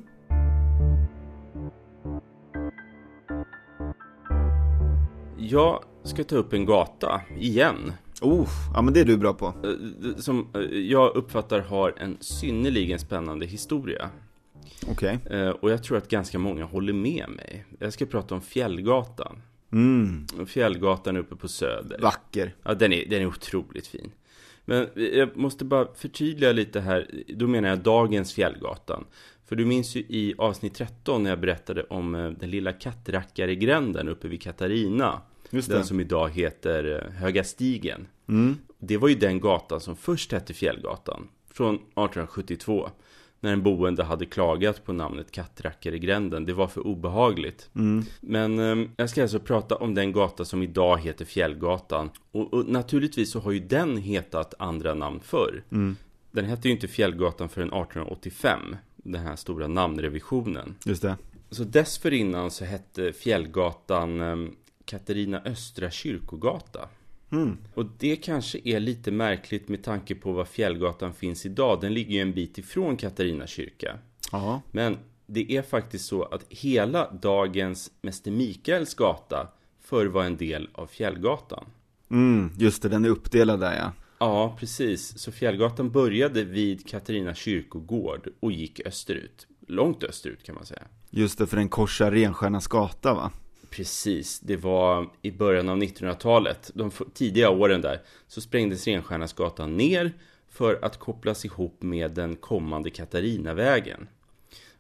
[5.38, 7.94] Jag ska ta upp en gata, igen.
[8.22, 9.46] Oh, ja men det är du bra på.
[9.46, 14.10] Eh, som eh, jag uppfattar har en synnerligen spännande historia.
[14.88, 15.20] Okej.
[15.26, 15.40] Okay.
[15.40, 17.66] Eh, och jag tror att ganska många håller med mig.
[17.80, 19.42] Jag ska prata om Fjällgatan.
[19.72, 20.28] Mm.
[20.48, 22.00] Fjällgatan uppe på Söder.
[22.00, 22.56] Vacker.
[22.64, 24.12] Ja, den är, den är otroligt fin.
[24.66, 27.24] Men jag måste bara förtydliga lite här.
[27.28, 29.06] Då menar jag dagens Fjällgatan.
[29.46, 34.10] För du minns ju i avsnitt 13 när jag berättade om eh, den lilla kattrackaregränden
[34.10, 35.22] uppe vid Katarina.
[35.50, 35.76] Just det.
[35.76, 38.08] Den som idag heter eh, Höga Stigen.
[38.28, 38.58] Mm.
[38.80, 41.28] Det var ju den gatan som först hette Fjällgatan.
[41.52, 42.90] Från 1872
[43.40, 46.46] när en boende hade klagat på namnet Kattrackare i gränden.
[46.46, 47.70] Det var för obehagligt.
[47.76, 48.06] Mm.
[48.22, 52.10] Men eh, jag ska alltså prata om den gata som idag heter Fjällgatan.
[52.32, 55.64] Och, och naturligtvis så har ju den hetat andra namn förr.
[55.72, 55.96] Mm.
[56.32, 58.76] Den hette ju inte Fjällgatan förrän 1885.
[58.96, 60.76] Den här stora namnrevisionen.
[60.86, 61.18] Just det.
[61.50, 64.52] Så dessförinnan så hette Fjällgatan eh,
[64.86, 66.90] Katarina Östra kyrkogata.
[67.32, 67.58] Mm.
[67.74, 71.82] Och det kanske är lite märkligt med tanke på var Fjällgatan finns idag.
[71.82, 73.98] Den ligger ju en bit ifrån Katarina kyrka.
[74.32, 74.62] Aha.
[74.72, 79.48] Men det är faktiskt så att hela dagens Mäster Mikaels gata
[79.82, 81.66] förr var en del av Fjällgatan.
[82.12, 83.92] Mm, just det, den är uppdelad där ja.
[84.20, 85.18] Ja, precis.
[85.20, 89.48] Så Fjällgatan började vid Katarina kyrkogård och gick österut.
[89.68, 90.84] Långt österut kan man säga.
[91.10, 93.32] Just det, för den korsar Renstjärnas gata va?
[93.70, 100.14] Precis, det var i början av 1900-talet, de tidiga åren där, så sprängdes Renstjärnasgatan ner
[100.50, 104.08] för att kopplas ihop med den kommande Katarinavägen.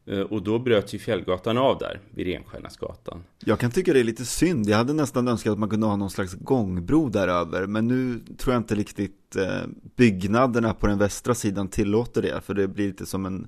[0.10, 3.24] Eh, och då bröts ju Fjällgatan av där, vid Renstjärnasgatan.
[3.40, 4.70] Jag kan tycka det är lite synd.
[4.70, 7.68] Jag hade nästan önskat att man kunde ha någon slags gångbro där över.
[7.68, 12.42] Men nu tror jag inte riktigt eh, byggnaderna på den västra sidan tillåter det.
[12.42, 13.48] För det blir lite som en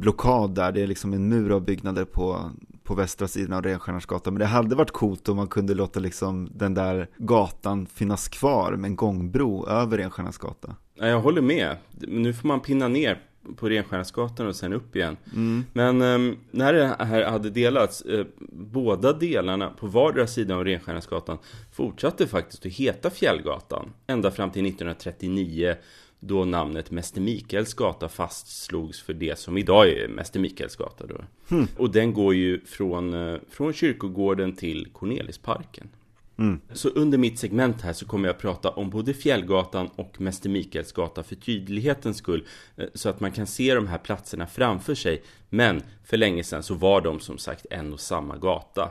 [0.00, 0.72] blockad där.
[0.72, 2.50] Det är liksom en mur av byggnader på,
[2.84, 4.34] på västra sidan av Renstjärnasgatan.
[4.34, 8.72] Men det hade varit coolt om man kunde låta liksom den där gatan finnas kvar
[8.72, 10.74] med en gångbro över Renstjärnasgatan.
[10.94, 11.76] Ja, jag håller med.
[11.90, 13.22] Nu får man pinna ner
[13.56, 15.16] på Renstjärnasgatan och sen upp igen.
[15.34, 15.64] Mm.
[15.72, 21.38] Men eh, när det här hade delats, eh, båda delarna på vardera sidan av Renstjärnasgatan
[21.72, 23.92] fortsatte faktiskt att heta Fjällgatan.
[24.06, 25.76] Ända fram till 1939
[26.20, 31.06] då namnet Mäster Mikaels gata fastslogs för det som idag är Mäster Mikaels gata.
[31.06, 31.24] Då.
[31.50, 31.66] Mm.
[31.76, 35.88] Och den går ju från, eh, från kyrkogården till Cornelisparken.
[36.38, 36.60] Mm.
[36.72, 40.48] Så under mitt segment här så kommer jag att prata om både Fjällgatan och Mäster
[40.48, 42.46] Mikaels gata för tydlighetens skull.
[42.76, 45.22] Eh, så att man kan se de här platserna framför sig.
[45.48, 48.90] Men för länge sedan så var de som sagt en och samma gata.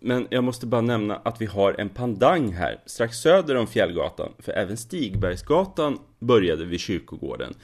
[0.00, 4.32] Men jag måste bara nämna att vi har en pandang här strax söder om Fjällgatan.
[4.38, 7.54] För även Stigbergsgatan började vid kyrkogården.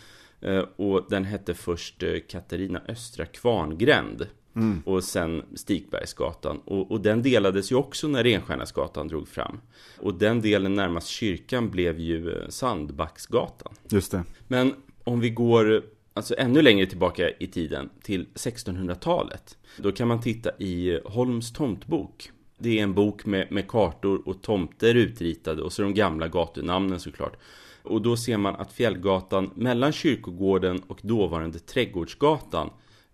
[0.40, 4.26] Eh, och den hette först eh, Katarina Östra Kvarngränd.
[4.56, 4.82] Mm.
[4.84, 6.60] Och sen Stigbergsgatan.
[6.64, 9.60] Och, och, den delades ju också när Renstjärnasgatan drog fram.
[9.98, 13.72] Och den delen närmast kyrkan blev ju Sandbacksgatan.
[13.88, 14.24] Just det.
[14.48, 15.82] Men om vi går
[16.14, 19.58] alltså ännu längre tillbaka i tiden till 1600-talet.
[19.76, 22.30] Då kan man titta i Holms tomtbok.
[22.58, 27.00] Det är en bok med, med kartor och tomter utritade och så de gamla gatunamnen
[27.00, 27.36] såklart.
[27.82, 32.70] Och då ser man att Fjällgatan mellan kyrkogården och dåvarande Trädgårdsgatan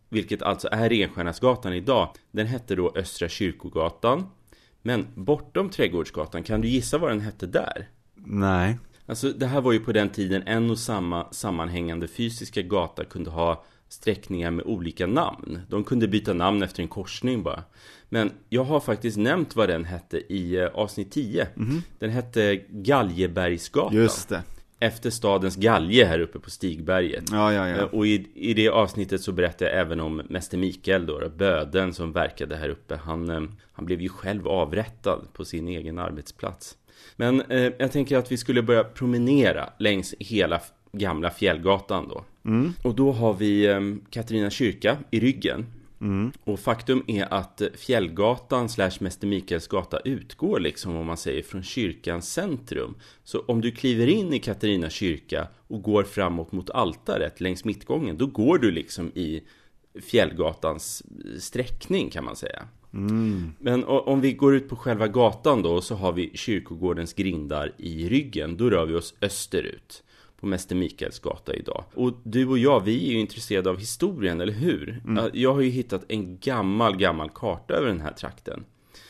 [0.09, 4.27] vilket alltså är Renstjärnasgatan idag, den hette då Östra Kyrkogatan.
[4.83, 7.89] Men bortom Trädgårdsgatan, kan du gissa vad den hette där?
[8.15, 8.79] Nej.
[9.07, 13.31] Alltså det här var ju på den tiden en och samma sammanhängande fysiska gata kunde
[13.31, 15.61] ha sträckningar med olika namn.
[15.69, 17.65] De kunde byta namn efter en korsning bara.
[18.09, 21.49] Men jag har faktiskt nämnt vad den hette i eh, avsnitt 10.
[21.57, 21.83] Mm.
[21.99, 23.97] Den hette Galjebergsgatan.
[23.97, 24.43] Just det
[24.81, 27.25] efter stadens galge här uppe på Stigberget.
[27.33, 27.77] Ja, ja, ja.
[27.77, 31.95] Eh, och i, i det avsnittet så berättar jag även om Mäster Mikael då, böden
[31.95, 32.97] som verkade här uppe.
[32.97, 36.77] Han, eh, han blev ju själv avrättad på sin egen arbetsplats.
[37.17, 40.61] Men eh, jag tänker att vi skulle börja promenera längs hela
[40.93, 42.25] gamla Fjällgatan då.
[42.45, 42.73] Mm.
[42.83, 45.67] Och då har vi eh, Katarina kyrka i ryggen.
[46.01, 46.33] Mm.
[46.45, 51.63] Och faktum är att Fjällgatan slash Mäster Mikaels gata utgår liksom om man säger från
[51.63, 52.95] kyrkans centrum.
[53.25, 58.17] Så om du kliver in i Katarina kyrka och går framåt mot altaret längs mittgången,
[58.19, 59.43] då går du liksom i
[60.03, 61.03] Fjällgatans
[61.39, 62.69] sträckning kan man säga.
[62.93, 63.53] Mm.
[63.59, 68.09] Men om vi går ut på själva gatan då så har vi kyrkogårdens grindar i
[68.09, 68.57] ryggen.
[68.57, 70.03] Då rör vi oss österut
[70.41, 71.85] på Mäster Mikaels gata idag.
[71.95, 75.03] Och du och jag, vi är ju intresserade av historien, eller hur?
[75.05, 75.31] Mm.
[75.33, 78.65] Jag har ju hittat en gammal, gammal karta över den här trakten.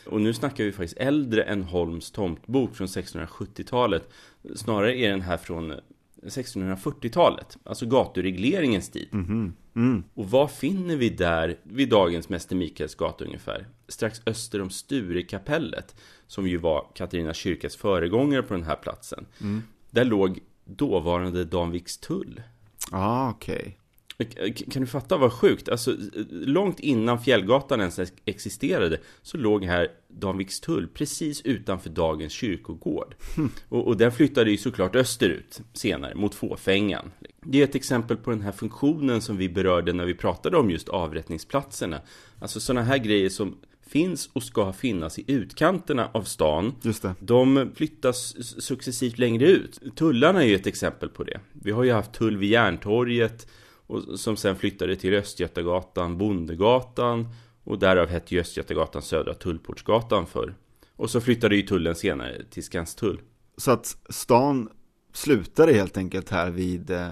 [0.07, 4.09] Och nu snackar vi faktiskt äldre än Holms tomtbok från 1670-talet.
[4.55, 5.75] Snarare är den här från
[6.23, 9.09] 1640-talet, alltså gaturegleringens tid.
[9.13, 9.53] Mm.
[9.77, 10.05] Mm.
[10.15, 13.67] Och vad finner vi där vid dagens Mäster Mikaels gata ungefär?
[13.89, 19.27] Strax öster om Sturekapellet, som ju var Katarina kyrkas föregångare på den här platsen.
[19.41, 19.63] Mm.
[19.91, 22.43] Där låg dåvarande Danviks tull.
[22.91, 23.79] Ah, okej.
[24.19, 24.53] Okay.
[24.53, 25.69] Kan du fatta vad sjukt?
[25.69, 25.97] Alltså,
[26.31, 33.15] långt innan Fjällgatan ens existerade så låg här Danviks tull precis utanför dagens kyrkogård.
[33.37, 33.51] Mm.
[33.69, 37.11] Och, och den flyttade ju såklart österut senare, mot Fåfängan.
[37.43, 40.71] Det är ett exempel på den här funktionen som vi berörde när vi pratade om
[40.71, 42.01] just avrättningsplatserna.
[42.39, 43.59] Alltså sådana här grejer som
[43.91, 46.75] finns och ska finnas i utkanterna av stan.
[46.83, 47.15] Just det.
[47.21, 49.81] De flyttas successivt längre ut.
[49.97, 51.41] Tullarna är ju ett exempel på det.
[51.53, 53.47] Vi har ju haft tull vid Järntorget
[53.87, 57.29] och som sen flyttade till Östgötagatan, Bondegatan
[57.65, 60.55] och därav hette ju Östgötagatan Södra Tullportsgatan förr.
[60.97, 63.21] Och så flyttade ju tullen senare till Skanstull.
[63.57, 64.69] Så att stan
[65.13, 67.09] slutade helt enkelt här vid eh,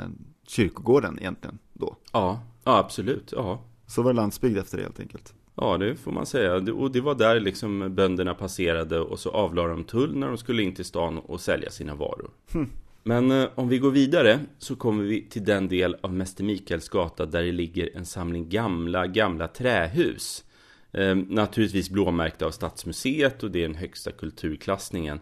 [0.47, 1.97] kyrkogården egentligen då?
[2.12, 3.33] Ja, ja absolut.
[3.37, 3.65] Ja.
[3.87, 5.35] Så var det landsbygd efter det helt enkelt?
[5.57, 6.55] Ja, det får man säga.
[6.55, 10.62] Och det var där liksom bönderna passerade och så avlade de tull när de skulle
[10.62, 12.31] in till stan och sälja sina varor.
[12.53, 12.71] Hm.
[13.03, 16.88] Men eh, om vi går vidare så kommer vi till den del av Mäster Mikaels
[16.88, 20.45] gata där det ligger en samling gamla, gamla trähus.
[20.92, 25.21] Eh, naturligtvis blåmärkta av Stadsmuseet och det är den högsta kulturklassningen.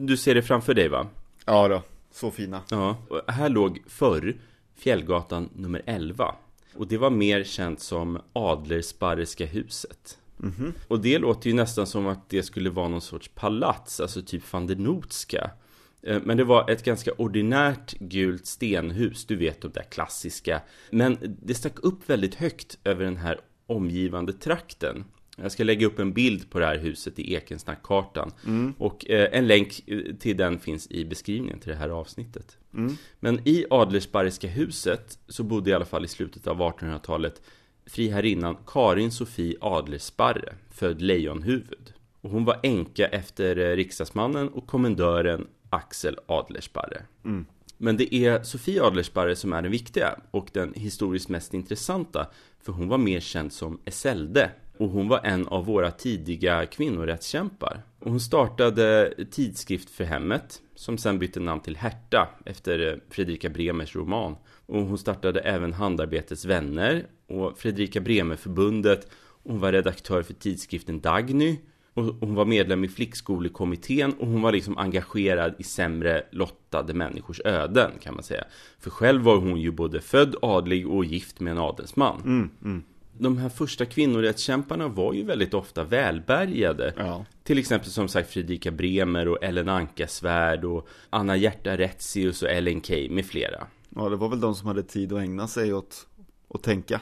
[0.00, 1.06] Du ser det framför dig va?
[1.46, 2.60] Ja då, så fina.
[2.70, 4.36] Ja, och här låg förr
[4.76, 6.34] Fjällgatan nummer 11.
[6.78, 10.18] Och det var mer känt som Adlersparreska huset.
[10.42, 10.72] Mm -hmm.
[10.88, 14.52] Och det låter ju nästan som att det skulle vara någon sorts palats, alltså typ
[14.52, 15.50] van der Notska.
[16.02, 20.60] Eh, men det var ett ganska ordinärt gult stenhus, du vet de där klassiska.
[20.90, 25.04] Men det stack upp väldigt högt över den här omgivande trakten.
[25.42, 28.32] Jag ska lägga upp en bild på det här huset i Ekensnackkartan.
[28.46, 28.74] Mm.
[28.78, 32.56] Och eh, en länk eh, till den finns i beskrivningen till det här avsnittet.
[32.74, 32.96] Mm.
[33.20, 37.42] Men i Adlersparreska huset så bodde i alla fall i slutet av 1800-talet
[37.86, 41.92] friherrinnan Karin Sofie Adlersparre, född Lejonhuvud.
[42.20, 47.02] Och hon var änka efter eh, riksdagsmannen och kommendören Axel Adlersparre.
[47.24, 47.46] Mm.
[47.78, 52.26] Men det är Sofie Adlersparre som är den viktiga och den historiskt mest intressanta.
[52.60, 57.82] För hon var mer känd som Eselde och hon var en av våra tidiga kvinnorättskämpar.
[57.98, 63.48] Och hon startade Tidskrift för hemmet, som sen bytte namn till Herta efter eh, Fredrika
[63.48, 64.36] Bremers roman.
[64.66, 69.08] Och hon startade även Handarbetets vänner och Fredrika Bremer-förbundet.
[69.42, 71.56] Hon var redaktör för tidskriften Dagny.
[71.94, 77.40] Och hon var medlem i flickskolekommittén och hon var liksom engagerad i sämre lottade människors
[77.44, 78.44] öden kan man säga.
[78.80, 82.20] För själv var hon ju både född adlig och gift med en adelsman.
[82.24, 82.82] Mm, mm
[83.18, 86.92] de här första kvinnorättskämparna var ju väldigt ofta välbärgade.
[86.96, 87.24] Ja.
[87.42, 92.82] Till exempel som sagt Fredrika Bremer och Ellen Ankasvärd och Anna Hjärta Retzius och Ellen
[92.82, 93.66] Key med flera.
[93.96, 96.06] Ja, det var väl de som hade tid att ägna sig åt
[96.54, 97.00] att tänka.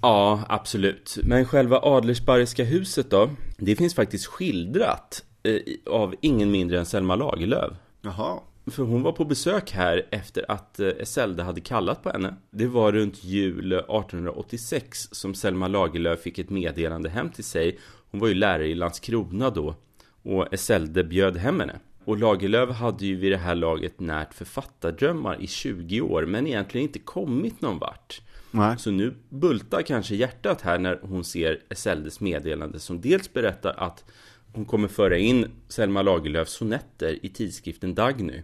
[0.00, 1.18] Ja, absolut.
[1.22, 3.30] Men själva Adlersparreska huset då?
[3.56, 5.60] Det finns faktiskt skildrat eh,
[5.94, 7.72] av ingen mindre än Selma Lagerlöf.
[8.00, 8.38] Jaha.
[8.66, 12.34] För hon var på besök här efter att eh, Eselde hade kallat på henne.
[12.50, 17.78] Det var runt jul 1886 som Selma Lagerlöf fick ett meddelande hem till sig.
[18.10, 19.74] Hon var ju lärare i Landskrona då.
[20.22, 21.80] Och Eselde bjöd hem henne.
[22.04, 26.86] Och Lagerlöf hade ju vid det här laget närt författardrömmar i 20 år men egentligen
[26.86, 28.20] inte kommit någon vart.
[28.50, 28.78] Nej.
[28.78, 34.04] Så nu bultar kanske hjärtat här när hon ser Eseldes meddelande som dels berättar att
[34.52, 38.42] hon kommer föra in Selma Lagerlöfs sonetter i tidskriften Dagny.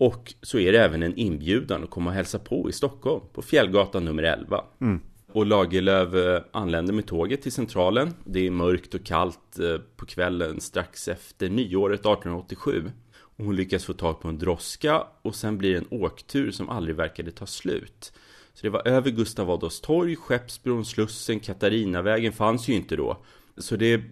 [0.00, 3.42] Och så är det även en inbjudan att komma och hälsa på i Stockholm på
[3.42, 4.64] Fjällgatan nummer 11.
[4.80, 5.00] Mm.
[5.32, 8.14] Och Lagerlöf eh, anländer med tåget till Centralen.
[8.24, 12.90] Det är mörkt och kallt eh, på kvällen strax efter nyåret 1887.
[13.12, 16.68] Och hon lyckas få tag på en droska och sen blir det en åktur som
[16.68, 18.12] aldrig verkade ta slut.
[18.54, 23.24] Så det var över Gustav Adolfs torg, Skeppsbron, Slussen, Katarinavägen fanns ju inte då.
[23.60, 24.02] Så det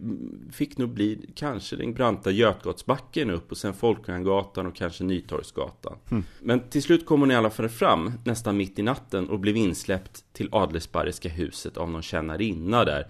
[0.53, 5.97] fick nog bli kanske den branta Götgatsbacken upp och sen Folkungagatan och kanske Nytorgsgatan.
[6.11, 6.25] Mm.
[6.41, 9.57] Men till slut kom hon i alla fall fram nästan mitt i natten och blev
[9.57, 13.07] insläppt till Adelsparreska huset av någon tjänarinna där.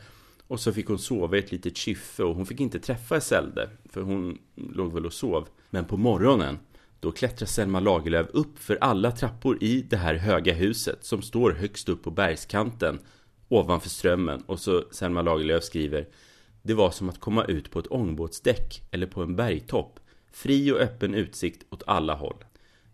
[0.46, 3.70] Och så fick hon sova i ett litet kyffe och hon fick inte träffa Eselde
[3.90, 5.48] för hon låg väl och sov.
[5.70, 6.58] Men på morgonen
[7.00, 11.50] då klättrar Selma Lagerlöf upp för alla trappor i det här höga huset som står
[11.50, 12.98] högst upp på bergskanten
[13.48, 16.06] ovanför strömmen och så Selma Lagerlöf skriver
[16.68, 20.00] det var som att komma ut på ett ångbåtsdäck eller på en bergtopp
[20.32, 22.44] Fri och öppen utsikt åt alla håll.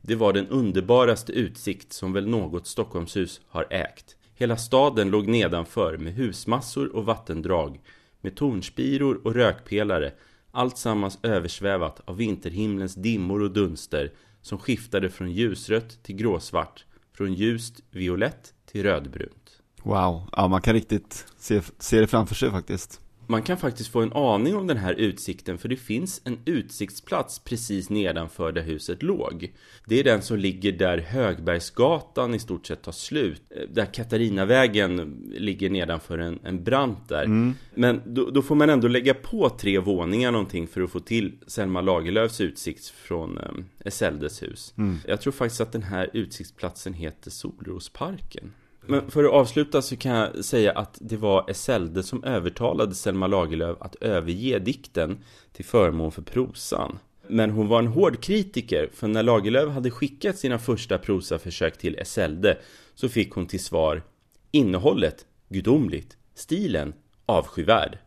[0.00, 4.16] Det var den underbaraste utsikt som väl något Stockholmshus har ägt.
[4.34, 7.80] Hela staden låg nedanför med husmassor och vattendrag
[8.20, 10.12] Med tornspiror och rökpelare
[10.50, 17.80] Alltsammans översvävat av vinterhimlens dimmor och dunster Som skiftade från ljusrött till gråsvart Från ljust
[17.90, 19.60] violett till rödbrunt.
[19.82, 23.00] Wow, ja man kan riktigt se, se det framför sig faktiskt.
[23.26, 27.38] Man kan faktiskt få en aning om den här utsikten för det finns en utsiktsplats
[27.38, 29.52] precis nedanför där huset låg.
[29.86, 33.42] Det är den som ligger där Högbergsgatan i stort sett tar slut.
[33.70, 37.24] Där Katarinavägen ligger nedanför en, en brant där.
[37.24, 37.54] Mm.
[37.74, 41.32] Men då, då, får man ändå lägga på tre våningar någonting för att få till
[41.46, 44.74] Selma Lagerlöfs utsikt från eh, Eseldes hus.
[44.78, 44.98] Mm.
[45.06, 48.52] Jag tror faktiskt att den här utsiktsplatsen heter Solrosparken.
[48.86, 53.26] Men för att avsluta så kan jag säga att det var Eselde som övertalade Selma
[53.26, 55.18] Lagerlöf att överge dikten
[55.52, 56.98] till förmån för prosan.
[57.28, 61.98] Men hon var en hård kritiker, för när Lagerlöf hade skickat sina första prosaförsök till
[61.98, 62.58] Eselde
[62.94, 64.02] så fick hon till svar
[64.50, 66.92] Innehållet gudomligt, stilen
[67.26, 67.98] avskyvärd.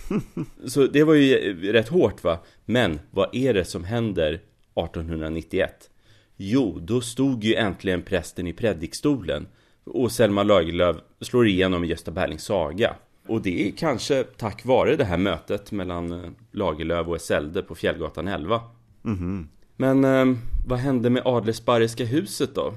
[0.66, 2.38] så det var ju eh, rätt hårt va?
[2.64, 5.90] Men vad är det som händer 1891?
[6.36, 9.48] Jo, då stod ju äntligen prästen i predikstolen
[9.86, 12.96] och Selma Lagerlöf slår igenom i Gösta Berlings saga.
[13.28, 17.74] Och det är kanske tack vare det här mötet mellan eh, Lagerlöf och Eselde på
[17.74, 18.60] Fjällgatan 11.
[19.04, 19.48] Mm.
[19.76, 22.74] Men eh, vad hände med Adlersparreska huset då?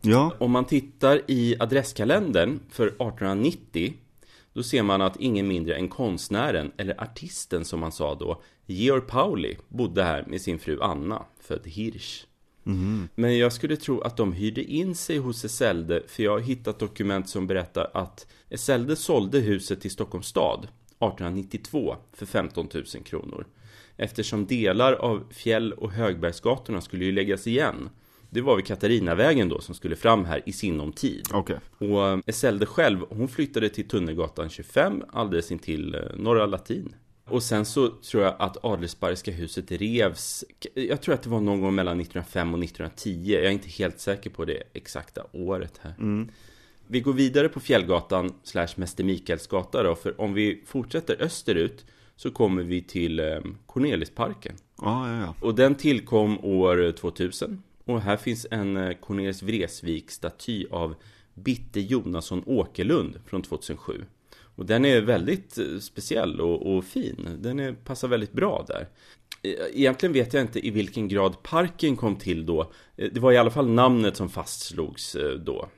[0.00, 0.32] Ja.
[0.38, 3.94] Om man tittar i adresskalendern för 1890
[4.52, 9.02] då ser man att ingen mindre än konstnären, eller artisten som man sa då, Georg
[9.02, 12.24] Pauli bodde här med sin fru Anna, född Hirsch.
[12.66, 13.08] Mm.
[13.14, 16.78] Men jag skulle tro att de hyrde in sig hos Eselde för jag har hittat
[16.78, 23.46] dokument som berättar att Eselde sålde huset till Stockholms stad 1892 för 15 000 kronor.
[23.96, 27.88] eftersom delar av fjäll och högbergsgatorna skulle ju läggas igen.
[28.30, 31.28] Det var vid Katarinavägen då som skulle fram här i sinom tid.
[31.34, 31.56] Okay.
[31.78, 36.94] Och eh, Eselde själv, hon flyttade till Tunnelgatan 25 alldeles intill eh, Norra Latin.
[37.30, 41.60] Och sen så tror jag att Adelsbergska huset revs Jag tror att det var någon
[41.60, 45.94] gång mellan 1905 och 1910 Jag är inte helt säker på det exakta året här.
[45.98, 46.28] Mm.
[46.86, 51.84] Vi går vidare på Fjällgatan slash Mäster Mikaelsgata då För om vi fortsätter österut
[52.16, 55.34] Så kommer vi till eh, Cornelisparken ah, ja, ja.
[55.40, 60.94] Och den tillkom år 2000 Och här finns en eh, Cornelis Vreeswijk-staty av
[61.34, 64.04] Bitte Jonasson Åkerlund från 2007
[64.54, 67.28] och den är väldigt eh, speciell och, och fin.
[67.38, 68.88] Den är, passar väldigt bra där.
[69.42, 72.72] E, egentligen vet jag inte i vilken grad parken kom till då.
[72.96, 75.68] Eh, det var i alla fall namnet som fastslogs eh, då,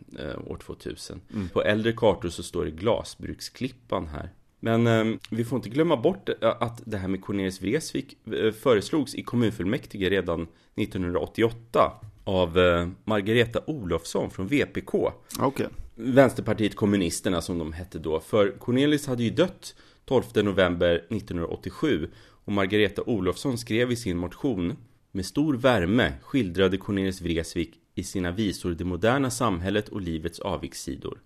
[0.46, 1.20] år 2000.
[1.34, 1.48] Mm.
[1.48, 4.30] På äldre kartor så står det Glasbruksklippan här.
[4.60, 8.16] Men eh, vi får inte glömma bort att det här med Cornelis Vreeswijk
[8.62, 11.92] föreslogs i kommunfullmäktige redan 1988
[12.24, 14.94] av eh, Margareta Olofsson från VPK.
[15.40, 15.66] Okay.
[16.04, 18.20] Vänsterpartiet kommunisterna som de hette då.
[18.20, 19.74] För Cornelis hade ju dött
[20.04, 22.10] 12 november 1987
[22.44, 24.76] och Margareta Olofsson skrev i sin motion
[25.12, 31.18] Med stor värme skildrade Cornelis Vreeswijk i sina visor det moderna samhället och livets avigsidor.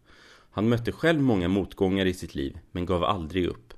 [0.51, 3.74] Han mötte själv många motgångar i sitt liv, men gav aldrig upp.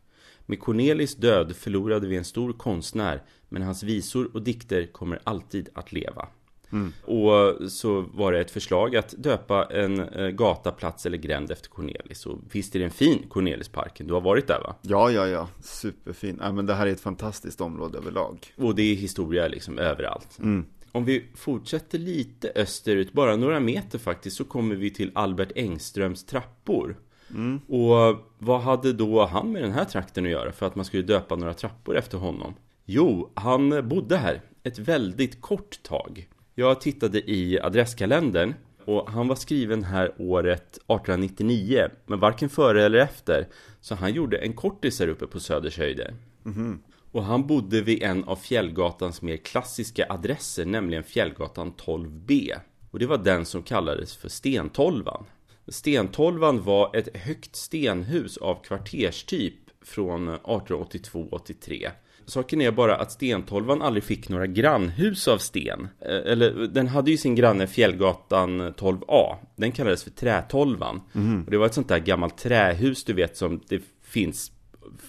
[0.46, 5.68] Med Cornelis död förlorade vi en stor konstnär, men hans visor och dikter kommer alltid
[5.74, 6.28] att leva.
[6.73, 6.93] Mm.
[7.03, 11.69] Och så var det ett förslag att döpa en eh, gata, plats eller gränd efter
[11.69, 12.27] Cornelis.
[12.27, 14.07] Och visst är det en fin Cornelisparken?
[14.07, 14.75] Du har varit där va?
[14.83, 15.49] Ja, ja, ja.
[15.61, 16.39] Superfin.
[16.43, 18.53] Ja, men det här är ett fantastiskt område överlag.
[18.57, 20.39] Och det är historia liksom överallt.
[20.39, 20.66] Mm.
[20.93, 26.25] Om vi fortsätter lite österut, bara några meter faktiskt, så kommer vi till Albert Engströms
[26.25, 26.97] trappor.
[27.31, 27.59] Mm.
[27.59, 31.03] Och vad hade då han med den här trakten att göra för att man skulle
[31.03, 32.55] döpa några trappor efter honom?
[32.85, 36.29] Jo, han bodde här ett väldigt kort tag.
[36.59, 38.54] Jag tittade i adresskalendern
[38.84, 43.48] och han var skriven här året 1899 Men varken före eller efter.
[43.80, 46.78] Så han gjorde en kortis här uppe på Södershöjde mm-hmm.
[47.12, 52.54] Och han bodde vid en av Fjällgatans mer klassiska adresser Nämligen Fjällgatan 12B
[52.90, 55.24] Och det var den som kallades för Stentolvan.
[55.68, 61.90] Stentolvan var ett högt stenhus av kvarterstyp från 1882-83
[62.29, 65.89] Saken är bara att Stentolvan aldrig fick några grannhus av sten.
[66.01, 69.37] Eh, eller den hade ju sin granne Fjällgatan 12A.
[69.57, 71.01] Den kallades för Trätolvan.
[71.14, 71.45] Mm.
[71.45, 74.53] Och det var ett sånt där gammalt trähus du vet som det finns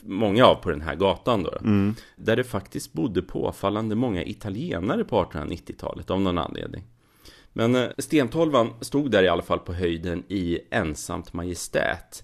[0.02, 1.58] många av på den här gatan då.
[1.62, 1.96] Mm.
[2.16, 6.84] Där det faktiskt bodde påfallande många italienare på 1890-talet av någon anledning.
[7.54, 12.24] Men eh, Stentolvan stod där i alla fall på höjden i ensamt majestät.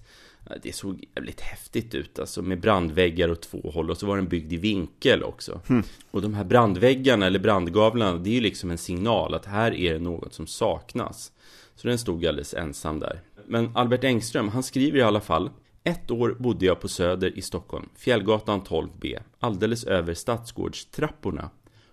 [0.62, 4.28] Det såg jävligt häftigt ut alltså med brandväggar åt två håll och så var den
[4.28, 5.60] byggd i vinkel också.
[5.68, 5.82] Mm.
[6.10, 9.92] Och de här brandväggarna eller brandgavlarna det är ju liksom en signal att här är
[9.92, 11.32] det något som saknas.
[11.74, 13.20] Så den stod alldeles ensam där.
[13.46, 15.50] Men Albert Engström, han skriver i alla fall
[15.84, 21.50] ett år bodde jag på Söder i Stockholm, Fjällgatan 12B, alldeles över Stadsgårdstrapporna.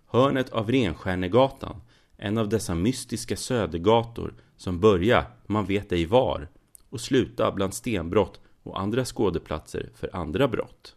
[0.08, 1.82] Hörnet av Renstjärnegatan,
[2.18, 6.48] en av dessa mystiska södergator som börjar, man vet ej var,
[6.90, 10.96] och sluta bland stenbrott och andra skådeplatser för andra brott.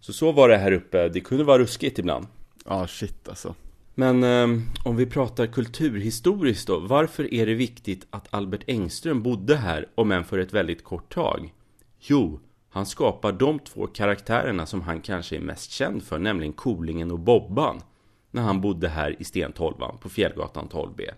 [0.00, 2.26] Så så var det här uppe, det kunde vara ruskigt ibland.
[2.64, 3.54] Ja, shit alltså.
[3.94, 9.56] Men eh, om vi pratar kulturhistoriskt då, varför är det viktigt att Albert Engström bodde
[9.56, 11.52] här, om än för ett väldigt kort tag?
[11.98, 12.40] Jo,
[12.70, 17.18] han skapar de två karaktärerna som han kanske är mest känd för, nämligen Kolingen och
[17.18, 17.80] Bobban,
[18.30, 21.10] när han bodde här i Stentolvan på Fjällgatan 12B.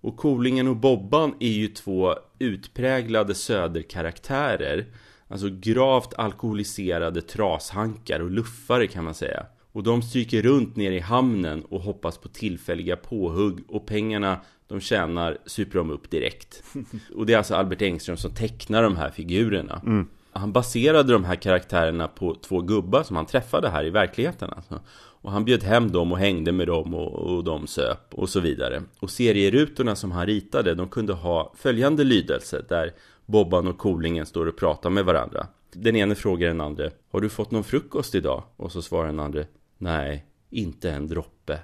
[0.00, 4.86] Och Kolingen och Bobban är ju två utpräglade söderkaraktärer
[5.32, 9.46] Alltså gravt alkoholiserade trashankar och luffare kan man säga.
[9.72, 14.80] Och de stryker runt ner i hamnen och hoppas på tillfälliga påhugg och pengarna de
[14.80, 16.62] tjänar super de upp direkt.
[17.14, 19.80] Och det är alltså Albert Engström som tecknar de här figurerna.
[19.86, 20.08] Mm.
[20.32, 24.50] Han baserade de här karaktärerna på två gubbar som han träffade här i verkligheten.
[24.56, 24.80] Alltså.
[25.22, 28.40] Och han bjöd hem dem och hängde med dem och, och de söp och så
[28.40, 28.82] vidare.
[29.00, 32.92] Och serierutorna som han ritade, de kunde ha följande lydelse där
[33.26, 35.46] Bobban och Kolingen står och pratar med varandra.
[35.72, 38.42] Den ene frågar den andra Har du fått någon frukost idag?
[38.56, 39.44] Och så svarar den andra
[39.78, 41.58] Nej, inte en droppe.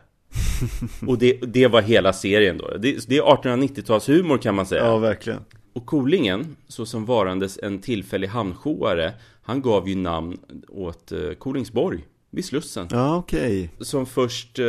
[1.06, 2.68] och det, det var hela serien då.
[2.78, 4.84] Det, det är 1890-talshumor kan man säga.
[4.84, 5.44] Ja, verkligen.
[5.72, 10.38] Och Kolingen, så som varandes en tillfällig hamnsjoare, han gav ju namn
[10.68, 12.88] åt eh, Kolingsborg vid Slussen.
[12.90, 13.70] Ja, okej.
[13.74, 13.84] Okay.
[13.84, 14.64] Som först eh,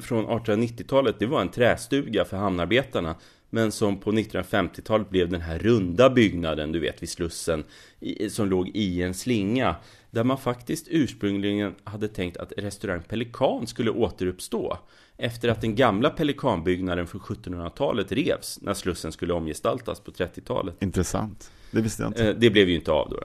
[0.00, 3.14] från 1890-talet, det var en trästuga för hamnarbetarna
[3.54, 7.64] Men som på 1950-talet blev den här runda byggnaden, du vet vid Slussen,
[8.28, 9.76] som låg i en slinga.
[10.10, 14.78] Där man faktiskt ursprungligen hade tänkt att restaurang Pelikan skulle återuppstå.
[15.16, 20.82] Efter att den gamla Pelikanbyggnaden från 1700-talet revs när Slussen skulle omgestaltas på 30-talet.
[20.82, 21.50] Intressant.
[21.70, 22.28] Det visste jag inte.
[22.28, 23.20] Eh, det blev ju inte av då.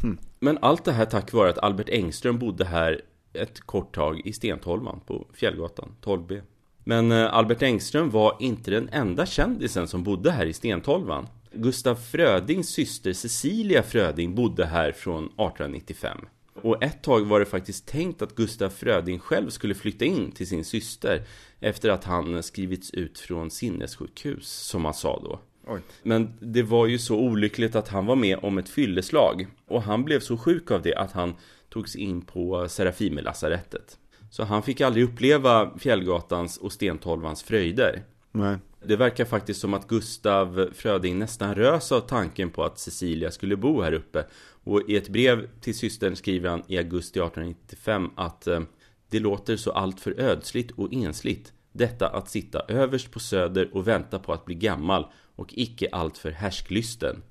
[0.00, 0.18] Hmm.
[0.40, 3.00] Men allt det här tack vare att Albert Engström bodde här
[3.32, 6.42] ett kort tag i Stentolvan på Fjällgatan 12B.
[6.88, 11.26] Men eh, Albert Engström var inte den enda kändisen som bodde här i Stentolvan.
[11.52, 16.18] Gustav Frödings syster Cecilia Fröding bodde här från 1895.
[16.54, 20.46] Och ett tag var det faktiskt tänkt att Gustav Fröding själv skulle flytta in till
[20.46, 21.22] sin syster
[21.60, 25.40] efter att han skrivits ut från sinnessjukhus, som han sa då.
[25.66, 25.80] Oj.
[26.02, 30.04] Men det var ju så olyckligt att han var med om ett fylleslag och han
[30.04, 31.34] blev så sjuk av det att han
[31.68, 33.98] togs in på Serafimerlasarettet.
[34.30, 38.02] Så han fick aldrig uppleva Fjällgatans och Stentolvans fröjder.
[38.32, 38.58] Nej.
[38.84, 43.56] Det verkar faktiskt som att Gustav Fröding nästan rös av tanken på att Cecilia skulle
[43.56, 44.24] bo här uppe.
[44.64, 48.60] Och i ett brev till systern skriver han i augusti 1895 att eh,
[49.10, 53.88] det låter så allt för ödsligt och ensligt detta att sitta överst på söder och
[53.88, 55.06] vänta på att bli gammal
[55.36, 57.22] och icke alltför härsklysten.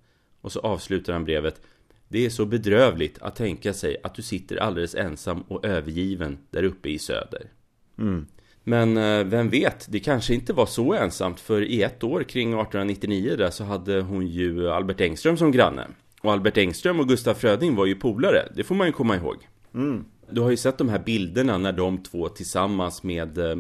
[0.42, 1.62] Och så avslutar han brevet
[2.08, 6.64] det är så bedrövligt att tänka sig att du sitter alldeles ensam och övergiven där
[6.64, 7.42] uppe i söder.
[8.00, 8.26] Mm.
[8.64, 12.48] Men eh, vem vet, det kanske inte var så ensamt för i ett år kring
[12.48, 15.88] 1899 där så hade hon ju Albert Engström som granne.
[16.22, 19.36] Och Albert Engström och Gustaf Fröding var ju polare, det får man ju komma ihåg.
[19.74, 20.06] Mm.
[20.30, 23.56] Du har ju sett de här bilderna när de två tillsammans med eh,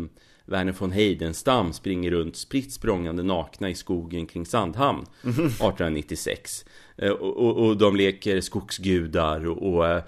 [0.45, 6.66] Verner von Heidenstam springer runt spritt språngande nakna i skogen kring Sandhamn 1896.
[6.98, 10.04] Eh, och, och, och, de leker skogsgudar och, och eh,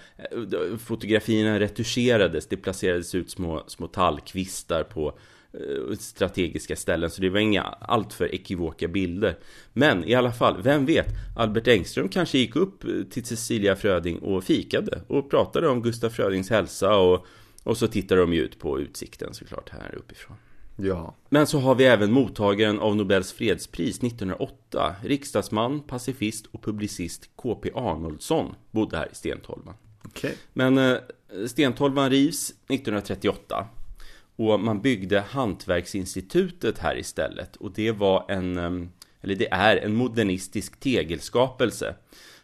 [0.86, 2.48] fotografierna retuscherades.
[2.48, 5.18] Det placerades ut små, små tallkvistar på
[5.54, 9.38] eh, strategiska ställen så det var inga alltför ekivoka bilder.
[9.74, 11.08] Men i alla fall, vem vet?
[11.38, 16.50] Albert Engström kanske gick upp till Cecilia Fröding och fikade och pratade om Gustaf Frödings
[16.50, 17.26] hälsa och,
[17.64, 20.38] och så tittade de ju ut på utsikten såklart här uppifrån.
[20.82, 21.16] Ja.
[21.30, 24.96] Men så har vi även mottagaren av Nobels fredspris 1908.
[25.04, 29.74] Riksdagsman, pacifist och publicist KP Arnoldsson bodde här i Stentolvan.
[30.06, 30.32] Okay.
[30.54, 30.98] Men eh,
[32.10, 33.68] rivs 1938.
[34.36, 37.56] Och man byggde Hantverksinstitutet här istället.
[37.56, 38.88] Och det var en, eh,
[39.22, 41.96] eller det är en modernistisk tegelskapelse.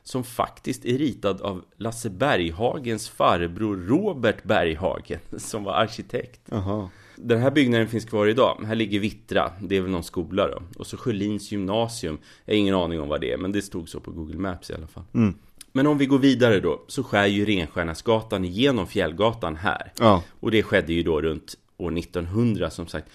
[0.04, 5.20] Som faktiskt är ritad av Lasse Berghagens farbror Robert Berghagen.
[5.38, 6.54] Som var arkitekt.
[6.54, 6.90] Aha.
[7.16, 8.64] Den här byggnaden finns kvar idag.
[8.66, 10.62] Här ligger Vittra, det är väl någon skola då.
[10.78, 12.18] Och så Sjölins gymnasium.
[12.46, 14.70] Jag har ingen aning om vad det är, men det stod så på Google Maps
[14.70, 15.04] i alla fall.
[15.14, 15.36] Mm.
[15.72, 19.92] Men om vi går vidare då, så skär ju Renstjärnasgatan igenom Fjällgatan här.
[20.00, 20.24] Ja.
[20.40, 23.08] Och det skedde ju då runt år 1900 som sagt.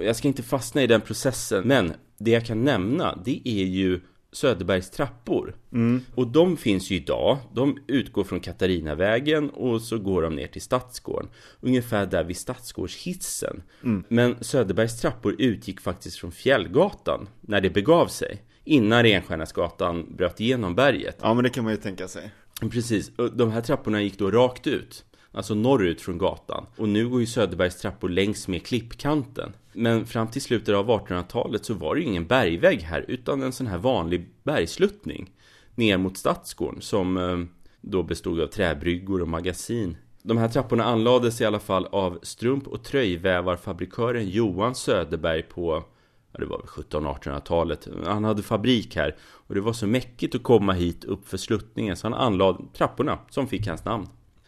[0.00, 4.00] Jag ska inte fastna i den processen, men det jag kan nämna, det är ju
[4.36, 5.56] Söderbergs trappor.
[5.72, 6.00] Mm.
[6.14, 7.38] Och de finns ju idag.
[7.54, 11.28] De utgår från Katarinavägen och så går de ner till Stadsgården.
[11.60, 13.62] Ungefär där vid Stadsgårdshissen.
[13.84, 14.04] Mm.
[14.08, 18.42] Men Söderbergs trappor utgick faktiskt från Fjällgatan när det begav sig.
[18.64, 21.18] Innan Renstjärnasgatan bröt igenom berget.
[21.22, 22.30] Ja men det kan man ju tänka sig.
[22.70, 25.04] Precis, de här trapporna gick då rakt ut.
[25.36, 26.66] Alltså norrut från gatan.
[26.76, 29.52] Och nu går ju Söderbergs trappor längs med klippkanten.
[29.72, 33.52] Men fram till slutet av 1800-talet så var det ju ingen bergvägg här utan en
[33.52, 35.30] sån här vanlig bergsluttning
[35.74, 37.38] ner mot Stadsgården som eh,
[37.80, 39.96] då bestod av träbryggor och magasin.
[40.22, 45.84] De här trapporna anlades i alla fall av strump och tröjvävarfabrikören Johan Söderberg på
[46.32, 47.88] ja, det var 1700-1800-talet.
[48.04, 51.96] Han hade fabrik här och det var så mäckigt att komma hit upp för sluttningen
[51.96, 54.06] så han anlade trapporna som fick hans namn.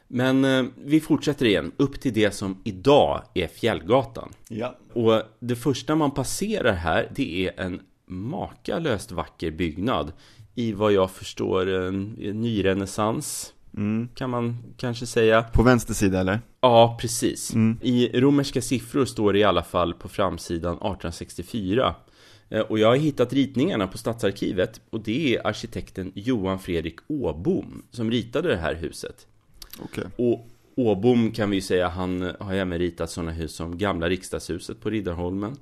[0.09, 4.33] Men eh, vi fortsätter igen, upp till det som idag är Fjällgatan.
[4.49, 4.77] Ja.
[4.93, 10.13] Och det första man passerar här, det är en makalöst vacker byggnad.
[10.55, 13.53] I vad jag förstår en, en nyrenässans.
[13.77, 14.09] Mm.
[14.15, 15.43] Kan man kanske säga.
[15.43, 16.41] På vänster sida eller?
[16.61, 17.55] Ja, precis.
[17.55, 17.79] Mm.
[17.83, 21.95] I romerska siffror står det i alla fall på framsidan 1864.
[22.51, 27.83] Eh, och jag har hittat ritningarna på Stadsarkivet och det är arkitekten Johan Fredrik Åbom
[27.91, 29.27] som ritade det här huset.
[29.85, 30.05] Okay.
[30.17, 34.81] Och Åbom kan vi ju säga, han har även ritat sådana hus som Gamla riksdagshuset
[34.81, 35.57] på Riddarholmen.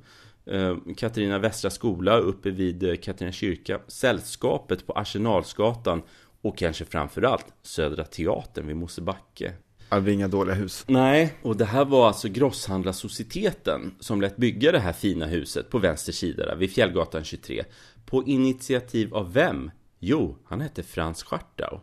[0.46, 3.80] Eh, Katarina Västra skola uppe vid eh, Katarina kyrka.
[3.88, 6.02] Sällskapet på Arsenalsgatan.
[6.42, 9.52] Och kanske framförallt Södra Teatern vid Mosebacke.
[9.88, 10.84] Det var inga dåliga hus.
[10.88, 15.78] Nej, och det här var alltså Grosshandlarsocieteten som lät bygga det här fina huset på
[15.78, 17.64] vänster sida där, vid Fjällgatan 23.
[18.06, 19.70] På initiativ av vem?
[19.98, 21.80] Jo, han hette Frans Schartau.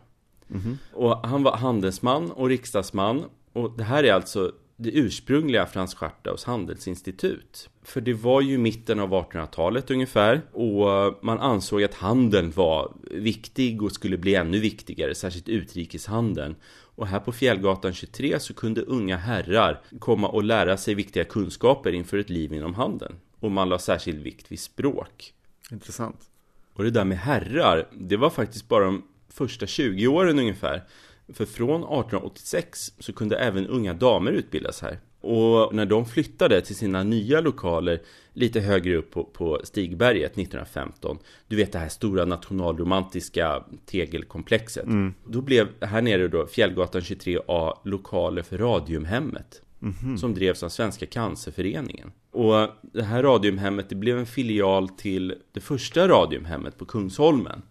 [0.54, 0.78] Mm.
[0.92, 3.24] Och han var handelsman och riksdagsman.
[3.52, 7.68] Och det här är alltså det ursprungliga Frans Schartaus handelsinstitut.
[7.82, 13.82] För det var ju mitten av 1800-talet ungefär och man ansåg att handeln var viktig
[13.82, 16.54] och skulle bli ännu viktigare, särskilt utrikeshandeln.
[16.96, 21.92] Och här på Fjällgatan 23 så kunde unga herrar komma och lära sig viktiga kunskaper
[21.92, 23.14] inför ett liv inom handeln.
[23.40, 25.34] Och man la särskild vikt vid språk.
[25.70, 26.30] Intressant.
[26.72, 29.02] Och det där med herrar, det var faktiskt bara de
[29.34, 30.82] första 20 åren ungefär.
[31.28, 34.98] För från 1886 så kunde även unga damer utbildas här.
[35.20, 38.00] Och när de flyttade till sina nya lokaler
[38.32, 41.18] lite högre upp på, på Stigberget 1915
[41.48, 45.14] Du vet det här stora nationalromantiska tegelkomplexet mm.
[45.24, 50.16] Då blev här nere då Fjällgatan 23A lokaler för Radiumhemmet mm-hmm.
[50.16, 55.60] Som drevs av Svenska Cancerföreningen Och det här Radiumhemmet det blev en filial till det
[55.60, 57.62] första Radiumhemmet på Kungsholmen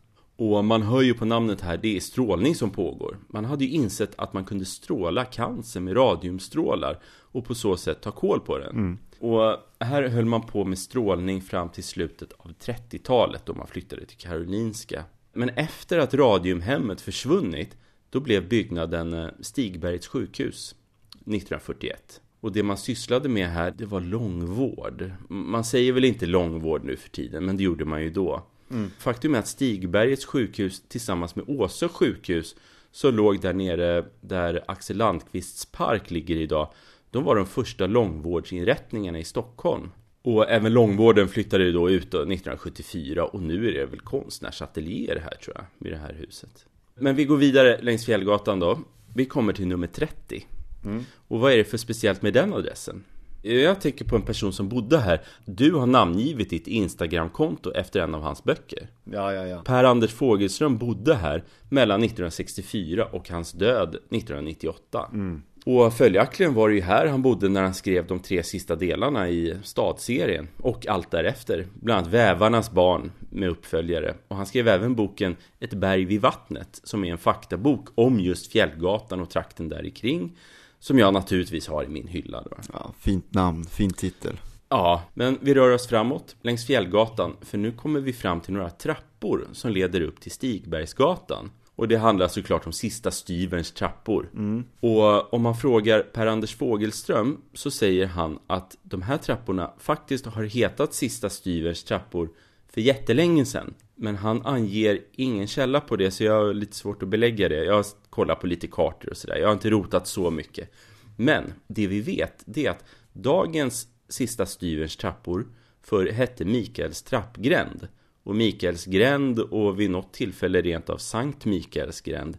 [0.52, 3.18] och man hör ju på namnet här, det är strålning som pågår.
[3.28, 8.02] Man hade ju insett att man kunde stråla cancer med radiumstrålar och på så sätt
[8.02, 8.70] ta koll på den.
[8.70, 8.98] Mm.
[9.20, 14.06] Och här höll man på med strålning fram till slutet av 30-talet då man flyttade
[14.06, 15.04] till Karolinska.
[15.34, 17.78] Men efter att radiumhemmet försvunnit,
[18.10, 20.76] då blev byggnaden eh, Stigbergets sjukhus
[21.12, 22.22] 1941.
[22.39, 25.12] Och det man sysslade med här, det var långvård.
[25.30, 28.44] Man säger väl inte långvård nu för tiden, men det gjorde man ju då.
[28.72, 28.91] Mm.
[28.99, 32.55] Faktum är att Stigbergets sjukhus tillsammans med Åsö sjukhus
[32.91, 36.74] som låg där nere där Axel Landqvists park ligger idag.
[37.11, 39.91] De var de första långvårdsinrättningarna i Stockholm.
[40.22, 45.55] Och även långvården flyttade då ut 1974 och nu är det väl konstnärsateljéer här tror
[45.55, 46.66] jag, vid det här huset.
[46.95, 48.80] Men vi går vidare längs Fjällgatan då.
[49.16, 50.47] Vi kommer till nummer 30.
[50.86, 51.03] Mm.
[51.28, 53.03] Och vad är det för speciellt med den adressen?
[53.46, 55.22] Jag tänker på en person som bodde här.
[55.46, 58.88] Du har namngivit ditt Instagramkonto efter en av hans böcker.
[59.04, 59.62] Ja, ja, ja.
[59.66, 65.10] Per-Anders Fogelström bodde här mellan 1964 och hans död 1998.
[65.14, 65.41] Mm.
[65.66, 69.30] Och följaktligen var det ju här han bodde när han skrev de tre sista delarna
[69.30, 71.68] i stadserien och allt därefter.
[71.74, 74.16] Bland annat Vävarnas barn med uppföljare.
[74.28, 78.52] Och han skrev även boken Ett berg vid vattnet som är en faktabok om just
[78.52, 80.38] Fjällgatan och trakten där kring.
[80.84, 82.58] Som jag naturligtvis har i min hylla då.
[82.74, 84.40] Ja, fint namn, fin titel.
[84.70, 88.70] Ja, men vi rör oss framåt längs Fjällgatan för nu kommer vi fram till några
[88.70, 91.52] trappor som leder upp till Stigbergsgatan.
[91.76, 94.30] Och det handlar såklart om sista styverns trappor.
[94.34, 94.64] Mm.
[94.80, 100.44] Och om man frågar Per-Anders Fogelström så säger han att de här trapporna faktiskt har
[100.44, 102.30] hetat sista styverns trappor
[102.74, 103.74] för jättelänge sedan.
[103.96, 107.64] Men han anger ingen källa på det så jag har lite svårt att belägga det.
[107.64, 109.38] Jag har kollat på lite kartor och sådär.
[109.38, 110.70] Jag har inte rotat så mycket.
[111.18, 115.48] Men det vi vet det är att dagens sista styverns trappor
[115.82, 117.88] för hette Mikaels trappgränd.
[118.24, 122.38] Och Mikaels gränd och vid något tillfälle rent av Sankt Mikaels gränd.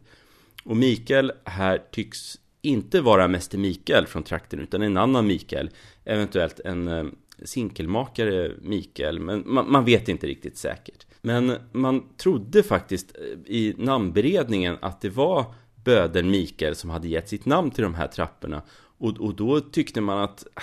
[0.64, 5.70] Och Mikael här tycks inte vara Mäster Mikael från trakten utan en annan Mikael.
[6.04, 7.04] Eventuellt en eh,
[7.44, 11.06] sinkelmakare Mikael, men man, man, vet inte riktigt säkert.
[11.22, 15.44] Men man trodde faktiskt eh, i namnberedningen att det var
[15.84, 18.62] bödeln Mikael som hade gett sitt namn till de här trapporna.
[18.98, 20.62] Och, och då tyckte man att äh,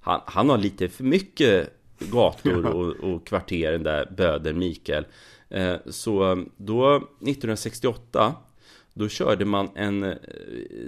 [0.00, 5.04] han, han har lite för mycket gator och, och kvarter, den där bödeln Mikael.
[5.48, 8.34] Eh, så då 1968
[8.94, 10.16] då körde man en eh,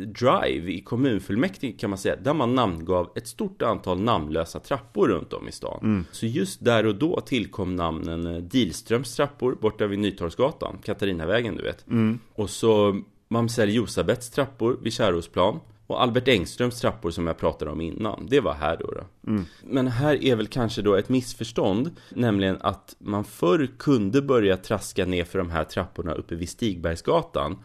[0.07, 5.32] drive i kommunfullmäktige kan man säga Där man namngav ett stort antal namnlösa trappor runt
[5.32, 6.05] om i stan mm.
[6.11, 11.62] Så just där och då tillkom namnen eh, Dilströms trappor borta vid Nytorgsgatan Katarinavägen du
[11.62, 12.18] vet mm.
[12.34, 17.80] Och så Mamsell Josabets trappor vid Kärrosplan och Albert Engströms trappor som jag pratade om
[17.80, 18.86] innan, det var här då.
[18.86, 19.30] då.
[19.30, 19.44] Mm.
[19.64, 25.07] Men här är väl kanske då ett missförstånd, nämligen att man förr kunde börja traska
[25.07, 27.57] ner för de här trapporna uppe vid Stigbergsgatan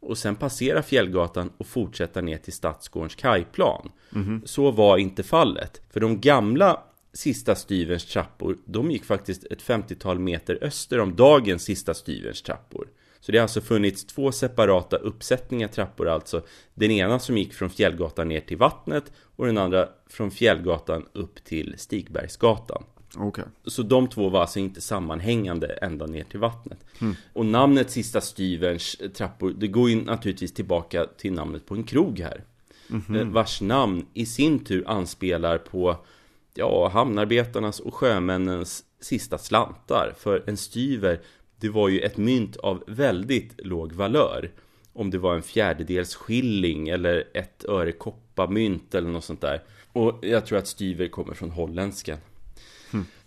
[0.00, 3.90] och sen passera Fjällgatan och fortsätta ner till Stadsgårdens kajplan.
[4.14, 4.42] Mm.
[4.44, 5.80] Så var inte fallet.
[5.90, 6.82] För de gamla
[7.12, 12.88] sista styverns trappor, de gick faktiskt ett 50-tal meter öster om dagens sista styverns trappor.
[13.20, 16.42] Så det har alltså funnits två separata uppsättningar trappor alltså.
[16.74, 21.44] Den ena som gick från Fjällgatan ner till vattnet och den andra från Fjällgatan upp
[21.44, 22.84] till Stigbergsgatan.
[23.16, 23.44] Okay.
[23.64, 26.78] Så de två var alltså inte sammanhängande ända ner till vattnet.
[27.00, 27.14] Mm.
[27.32, 32.20] Och namnet Sista Styverns trappor, det går ju naturligtvis tillbaka till namnet på en krog
[32.20, 32.44] här.
[32.90, 33.32] Mm -hmm.
[33.32, 35.96] Vars namn i sin tur anspelar på
[36.54, 40.14] ja, hamnarbetarnas och sjömännens sista slantar.
[40.18, 41.20] För en styver,
[41.56, 44.50] det var ju ett mynt av väldigt låg valör.
[44.92, 49.62] Om det var en fjärdedels skilling eller ett öre koppamynt eller något sånt där.
[49.92, 52.18] Och jag tror att styver kommer från holländskan.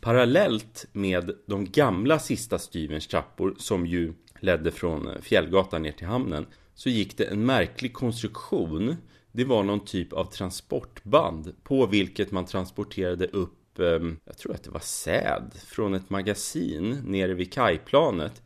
[0.01, 6.45] Parallellt med de gamla sista styverns trappor som ju ledde från Fjällgatan ner till hamnen
[6.73, 8.95] så gick det en märklig konstruktion
[9.31, 14.63] Det var någon typ av transportband på vilket man transporterade upp, ehm, jag tror att
[14.63, 18.41] det var säd, från ett magasin nere vid kajplanet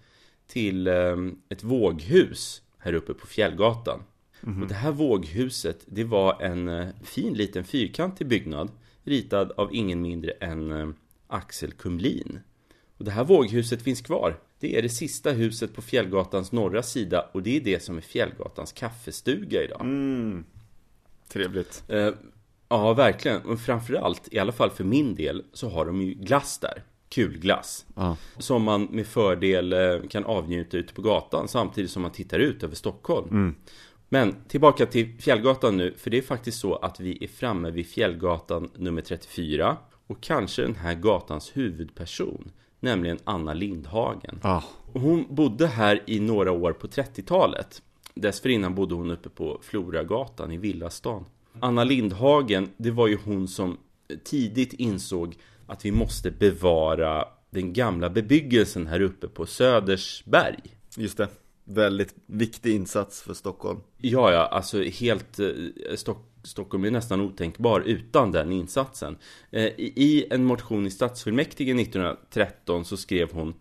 [0.47, 4.03] till ehm, ett våghus här uppe på Fjällgatan.
[4.43, 4.61] Mm -hmm.
[4.61, 8.71] Och det här våghuset, det var en eh, fin liten fyrkantig byggnad
[9.03, 10.89] ritad av ingen mindre än eh,
[11.27, 12.39] Axel Kumlin.
[12.97, 14.39] Och det här våghuset finns kvar.
[14.59, 18.01] Det är det sista huset på Fjällgatans norra sida och det är det som är
[18.01, 19.81] Fjällgatans kaffestuga idag.
[19.81, 20.45] Mm.
[21.27, 21.83] Trevligt.
[21.87, 22.09] Eh,
[22.69, 23.41] ja, verkligen.
[23.41, 26.83] Och framförallt, i alla fall för min del, så har de ju glass där.
[27.09, 27.85] Kulglass.
[27.95, 28.15] Ah.
[28.37, 32.63] Som man med fördel eh, kan avnjuta ute på gatan samtidigt som man tittar ut
[32.63, 33.29] över Stockholm.
[33.29, 33.55] Mm.
[34.09, 37.87] Men tillbaka till Fjällgatan nu, för det är faktiskt så att vi är framme vid
[37.87, 39.77] Fjällgatan nummer 34
[40.07, 44.39] och kanske den här gatans huvudperson, nämligen Anna Lindhagen.
[44.41, 44.61] Ah.
[44.93, 47.81] Hon bodde här i några år på 30-talet.
[48.13, 51.25] Dessförinnan bodde hon uppe på Floragatan i Villastan.
[51.59, 53.77] Anna Lindhagen, det var ju hon som
[54.23, 55.35] tidigt insåg
[55.67, 60.59] att vi måste bevara den gamla bebyggelsen här uppe på Södersberg.
[60.97, 61.27] Just det.
[61.63, 63.79] Väldigt viktig insats för Stockholm.
[63.97, 65.47] Ja, ja, alltså helt eh,
[65.95, 69.17] Stock, Stockholm är nästan otänkbar utan den insatsen.
[69.51, 73.53] Eh, I en motion i stadsfullmäktige 1913 så skrev hon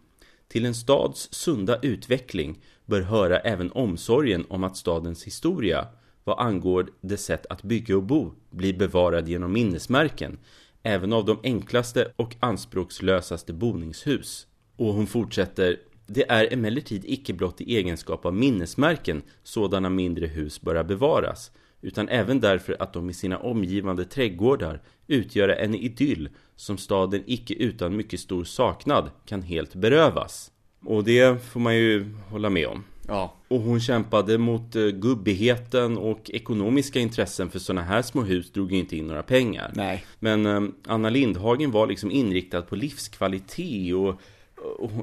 [0.49, 5.87] Till en stads sunda utveckling bör höra även omsorgen om att stadens historia
[6.25, 10.39] vad angår det sätt att bygga och bo blir bevarad genom minnesmärken
[10.83, 14.47] även av de enklaste och anspråkslösaste boningshus.
[14.77, 15.77] Och hon fortsätter
[16.07, 21.51] det är emellertid icke blott i egenskap av minnesmärken sådana mindre hus böra bevaras,
[21.85, 27.55] utan även därför att de i sina omgivande trädgårdar utgör en idyll som staden icke
[27.55, 30.51] utan mycket stor saknad kan helt berövas.
[30.85, 32.85] Och det får man ju hålla med om.
[33.09, 33.35] Ja.
[33.49, 38.73] Och hon kämpade mot uh, gubbigheten och ekonomiska intressen för sådana här små hus drog
[38.73, 39.71] ju inte in några pengar.
[39.75, 40.05] Nej.
[40.19, 44.21] Men um, Anna Lindhagen var liksom inriktad på livskvalitet och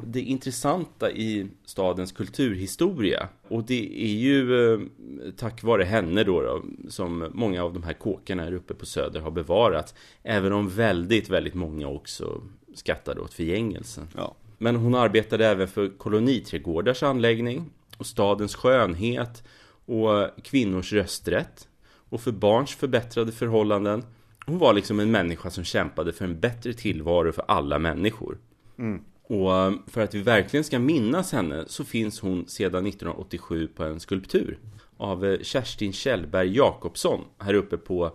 [0.03, 4.79] det intressanta i stadens kulturhistoria och det är ju eh,
[5.37, 9.19] tack vare henne då, då, som många av de här kåkarna här uppe på Söder
[9.19, 9.93] har bevarats
[10.23, 12.41] även om väldigt, väldigt många också
[12.73, 14.07] skattade åt förgängelsen.
[14.15, 14.35] Ja.
[14.57, 19.43] Men hon arbetade även för koloniträdgårdars anläggning och stadens skönhet
[19.85, 21.67] och kvinnors rösträtt
[22.09, 24.03] och för barns förbättrade förhållanden.
[24.45, 28.37] Hon var liksom en människa som kämpade för en bättre tillvaro för alla människor.
[28.77, 29.01] Mm.
[29.31, 33.83] Och eh, för att vi verkligen ska minnas henne så finns hon sedan 1987 på
[33.83, 34.57] en skulptur
[34.97, 38.05] av eh, Kerstin Kjellberg Jakobsson här uppe på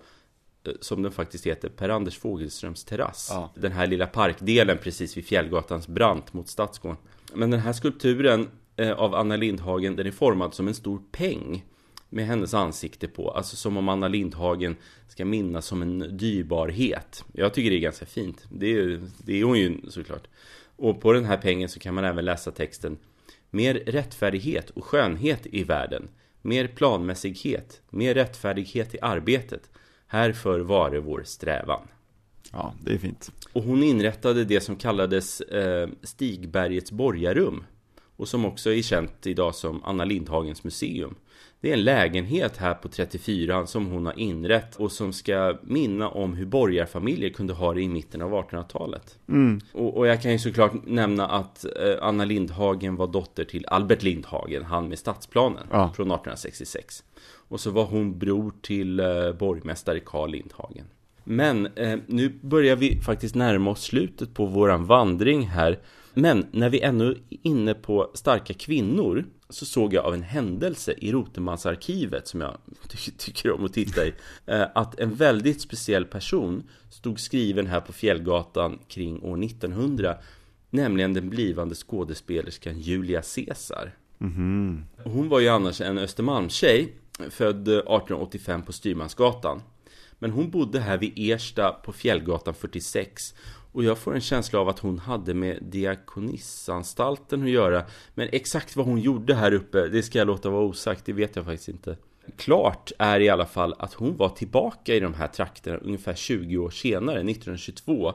[0.65, 3.29] eh, som den faktiskt heter, Per-Anders Fogelströms terrass.
[3.33, 3.53] Ja.
[3.55, 6.99] Den här lilla parkdelen precis vid Fjällgatans brant mot Stadsgården.
[7.35, 8.49] Men den här skulpturen
[8.97, 11.65] av Anna Lindhagen, den är formad som en stor peng
[12.09, 13.31] med hennes ansikte på.
[13.31, 14.77] Alltså som om Anna Lindhagen
[15.09, 17.25] ska minnas som en dyrbarhet.
[17.33, 18.45] Jag tycker det är ganska fint.
[18.51, 20.29] Det är, det är hon ju såklart.
[20.77, 22.99] Och på den här pengen så kan man även läsa texten
[23.51, 26.09] Mer rättfärdighet och skönhet i världen.
[26.43, 29.71] Mer planmässighet, mer rättfärdighet i arbetet.
[30.07, 31.89] Härför vare vår strävan.
[32.53, 33.33] Ja, det är fint.
[33.53, 37.65] Och hon inrättade det som kallades eh, Stigbergets borgarum
[38.17, 41.15] Och som också är känt idag som Anna Lindhagens museum
[41.67, 46.09] det är en lägenhet här på 34 som hon har inrett och som ska minna
[46.09, 49.19] om hur borgarfamiljer kunde ha det i mitten av 1800-talet.
[49.29, 49.61] Mm.
[49.73, 54.03] Och, och, jag kan ju såklart nämna att eh, Anna Lindhagen var dotter till Albert
[54.03, 55.93] Lindhagen, han med stadsplanen ja.
[55.97, 57.05] från 1866.
[57.49, 60.85] Och så var hon bror till eh, borgmästare Karl Lindhagen.
[61.25, 65.79] Men eh, nu börjar vi faktiskt närma oss slutet på våran vandring här.
[66.19, 70.95] Men när vi ännu är inne på starka kvinnor så såg jag av en händelse
[70.99, 72.59] i Rotemansarkivet som jag
[72.89, 74.13] ty tycker om att titta i
[74.47, 80.17] eh, att en väldigt speciell person stod skriven här på Fjällgatan kring år 1900
[80.71, 83.93] nämligen den blivande skådespelerskan Julia Caesar.
[84.21, 84.85] Mm.
[85.05, 86.93] Hon var ju annars en Östermalmstjej
[87.31, 89.63] född 1885 på Styrmansgatan.
[90.19, 93.35] Men hon bodde här vid Ersta på Fjällgatan 46
[93.77, 97.85] och jag får en känsla av att hon hade med Diakonissanstalten att göra.
[98.15, 101.37] Men exakt vad hon gjorde här uppe, det ska jag låta vara osagt, det vet
[101.37, 101.97] jag faktiskt inte.
[102.37, 106.57] Klart är i alla fall att hon var tillbaka i de här trakterna ungefär 20
[106.59, 108.13] år senare, 1922.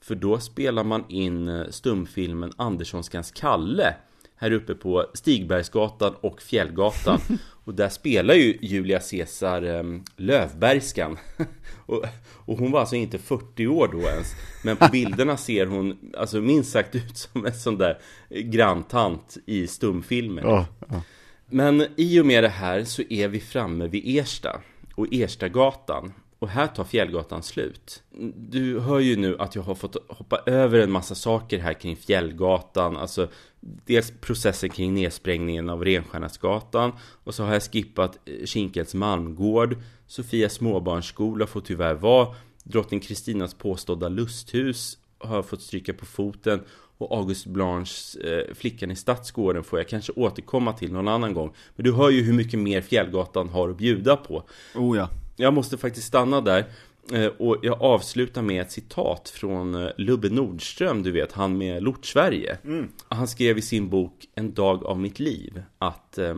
[0.00, 3.94] För då spelar man in eh, stumfilmen Anderssonskans Kalle
[4.38, 7.20] här uppe på Stigbergsgatan och Fjällgatan.
[7.64, 11.18] Och där spelar ju Julia Caesar um, Lövbergskan.
[11.86, 14.26] och, och, hon var alltså inte 40 år då ens.
[14.64, 17.98] Men på bilderna ser hon alltså minst sagt ut som en sån där
[18.30, 20.42] granntant i stumfilmer.
[20.42, 21.02] Ja, ja.
[21.46, 24.60] Men i och med det här så är vi framme vid Ersta.
[24.94, 26.12] och Erstagatan.
[26.38, 28.02] Och här tar Fjällgatan slut.
[28.36, 31.96] Du hör ju nu att jag har fått hoppa över en massa saker här kring
[31.96, 32.96] Fjällgatan.
[32.96, 33.28] Alltså
[33.60, 36.92] dels processen kring nedsprängningen av Renstjärnasgatan.
[37.24, 39.76] Och så har jag skippat eh, Kinkels Malmgård.
[40.06, 42.34] Sofia småbarnsskola får tyvärr vara.
[42.64, 46.60] Drottning Kristinas påstådda lusthus har fått stryka på foten.
[46.98, 51.54] Och August Blanches eh, Flickan i Stadsgården får jag kanske återkomma till någon annan gång.
[51.76, 54.42] Men du hör ju hur mycket mer Fjällgatan har att bjuda på.
[54.74, 55.08] Oh ja.
[55.40, 56.64] Jag måste faktiskt stanna där.
[57.12, 61.82] Eh, och jag avslutar med ett citat från eh, Lubbe Nordström, du vet, han med
[61.82, 62.58] Lort-Sverige.
[62.64, 62.88] Mm.
[63.08, 66.34] Han skrev i sin bok En dag av mitt liv att eh,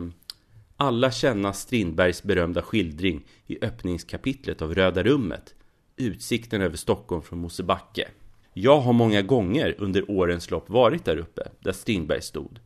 [0.77, 5.55] alla känner Strindbergs berömda skildring i öppningskapitlet av Röda rummet.
[5.97, 8.07] Utsikten över Stockholm från Mosebacke.
[8.53, 12.59] Jag har många gånger under årens lopp varit där uppe, där Strindberg stod.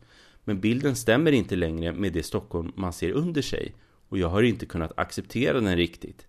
[0.44, 3.72] Men bilden stämmer inte längre med det Stockholm man ser under sig
[4.08, 6.26] och jag har inte kunnat acceptera den riktigt.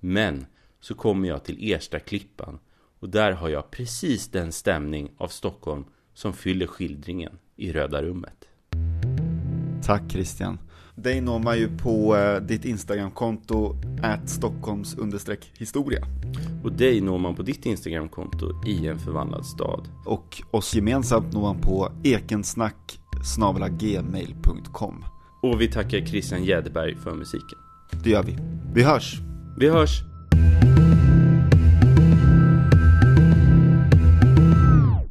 [0.00, 0.46] Men
[0.80, 2.58] så kommer jag till Ersta klippan
[3.00, 8.48] och där har jag precis den stämning av Stockholm som fyller skildringen i Röda rummet.
[9.82, 10.58] Tack Christian.
[10.94, 13.76] Dig når man ju på eh, ditt Instagramkonto
[14.26, 14.96] Stockholms
[15.58, 16.06] historia.
[16.64, 19.88] Och dig når man på ditt Instagramkonto i en förvandlad stad.
[20.04, 23.00] Och oss gemensamt når man på ekensnack
[23.78, 25.04] gmail.com.
[25.46, 27.58] Och vi tackar Christian Jäderberg för musiken.
[28.04, 28.38] Det gör vi.
[28.74, 29.14] Vi hörs.
[29.58, 30.00] Vi hörs.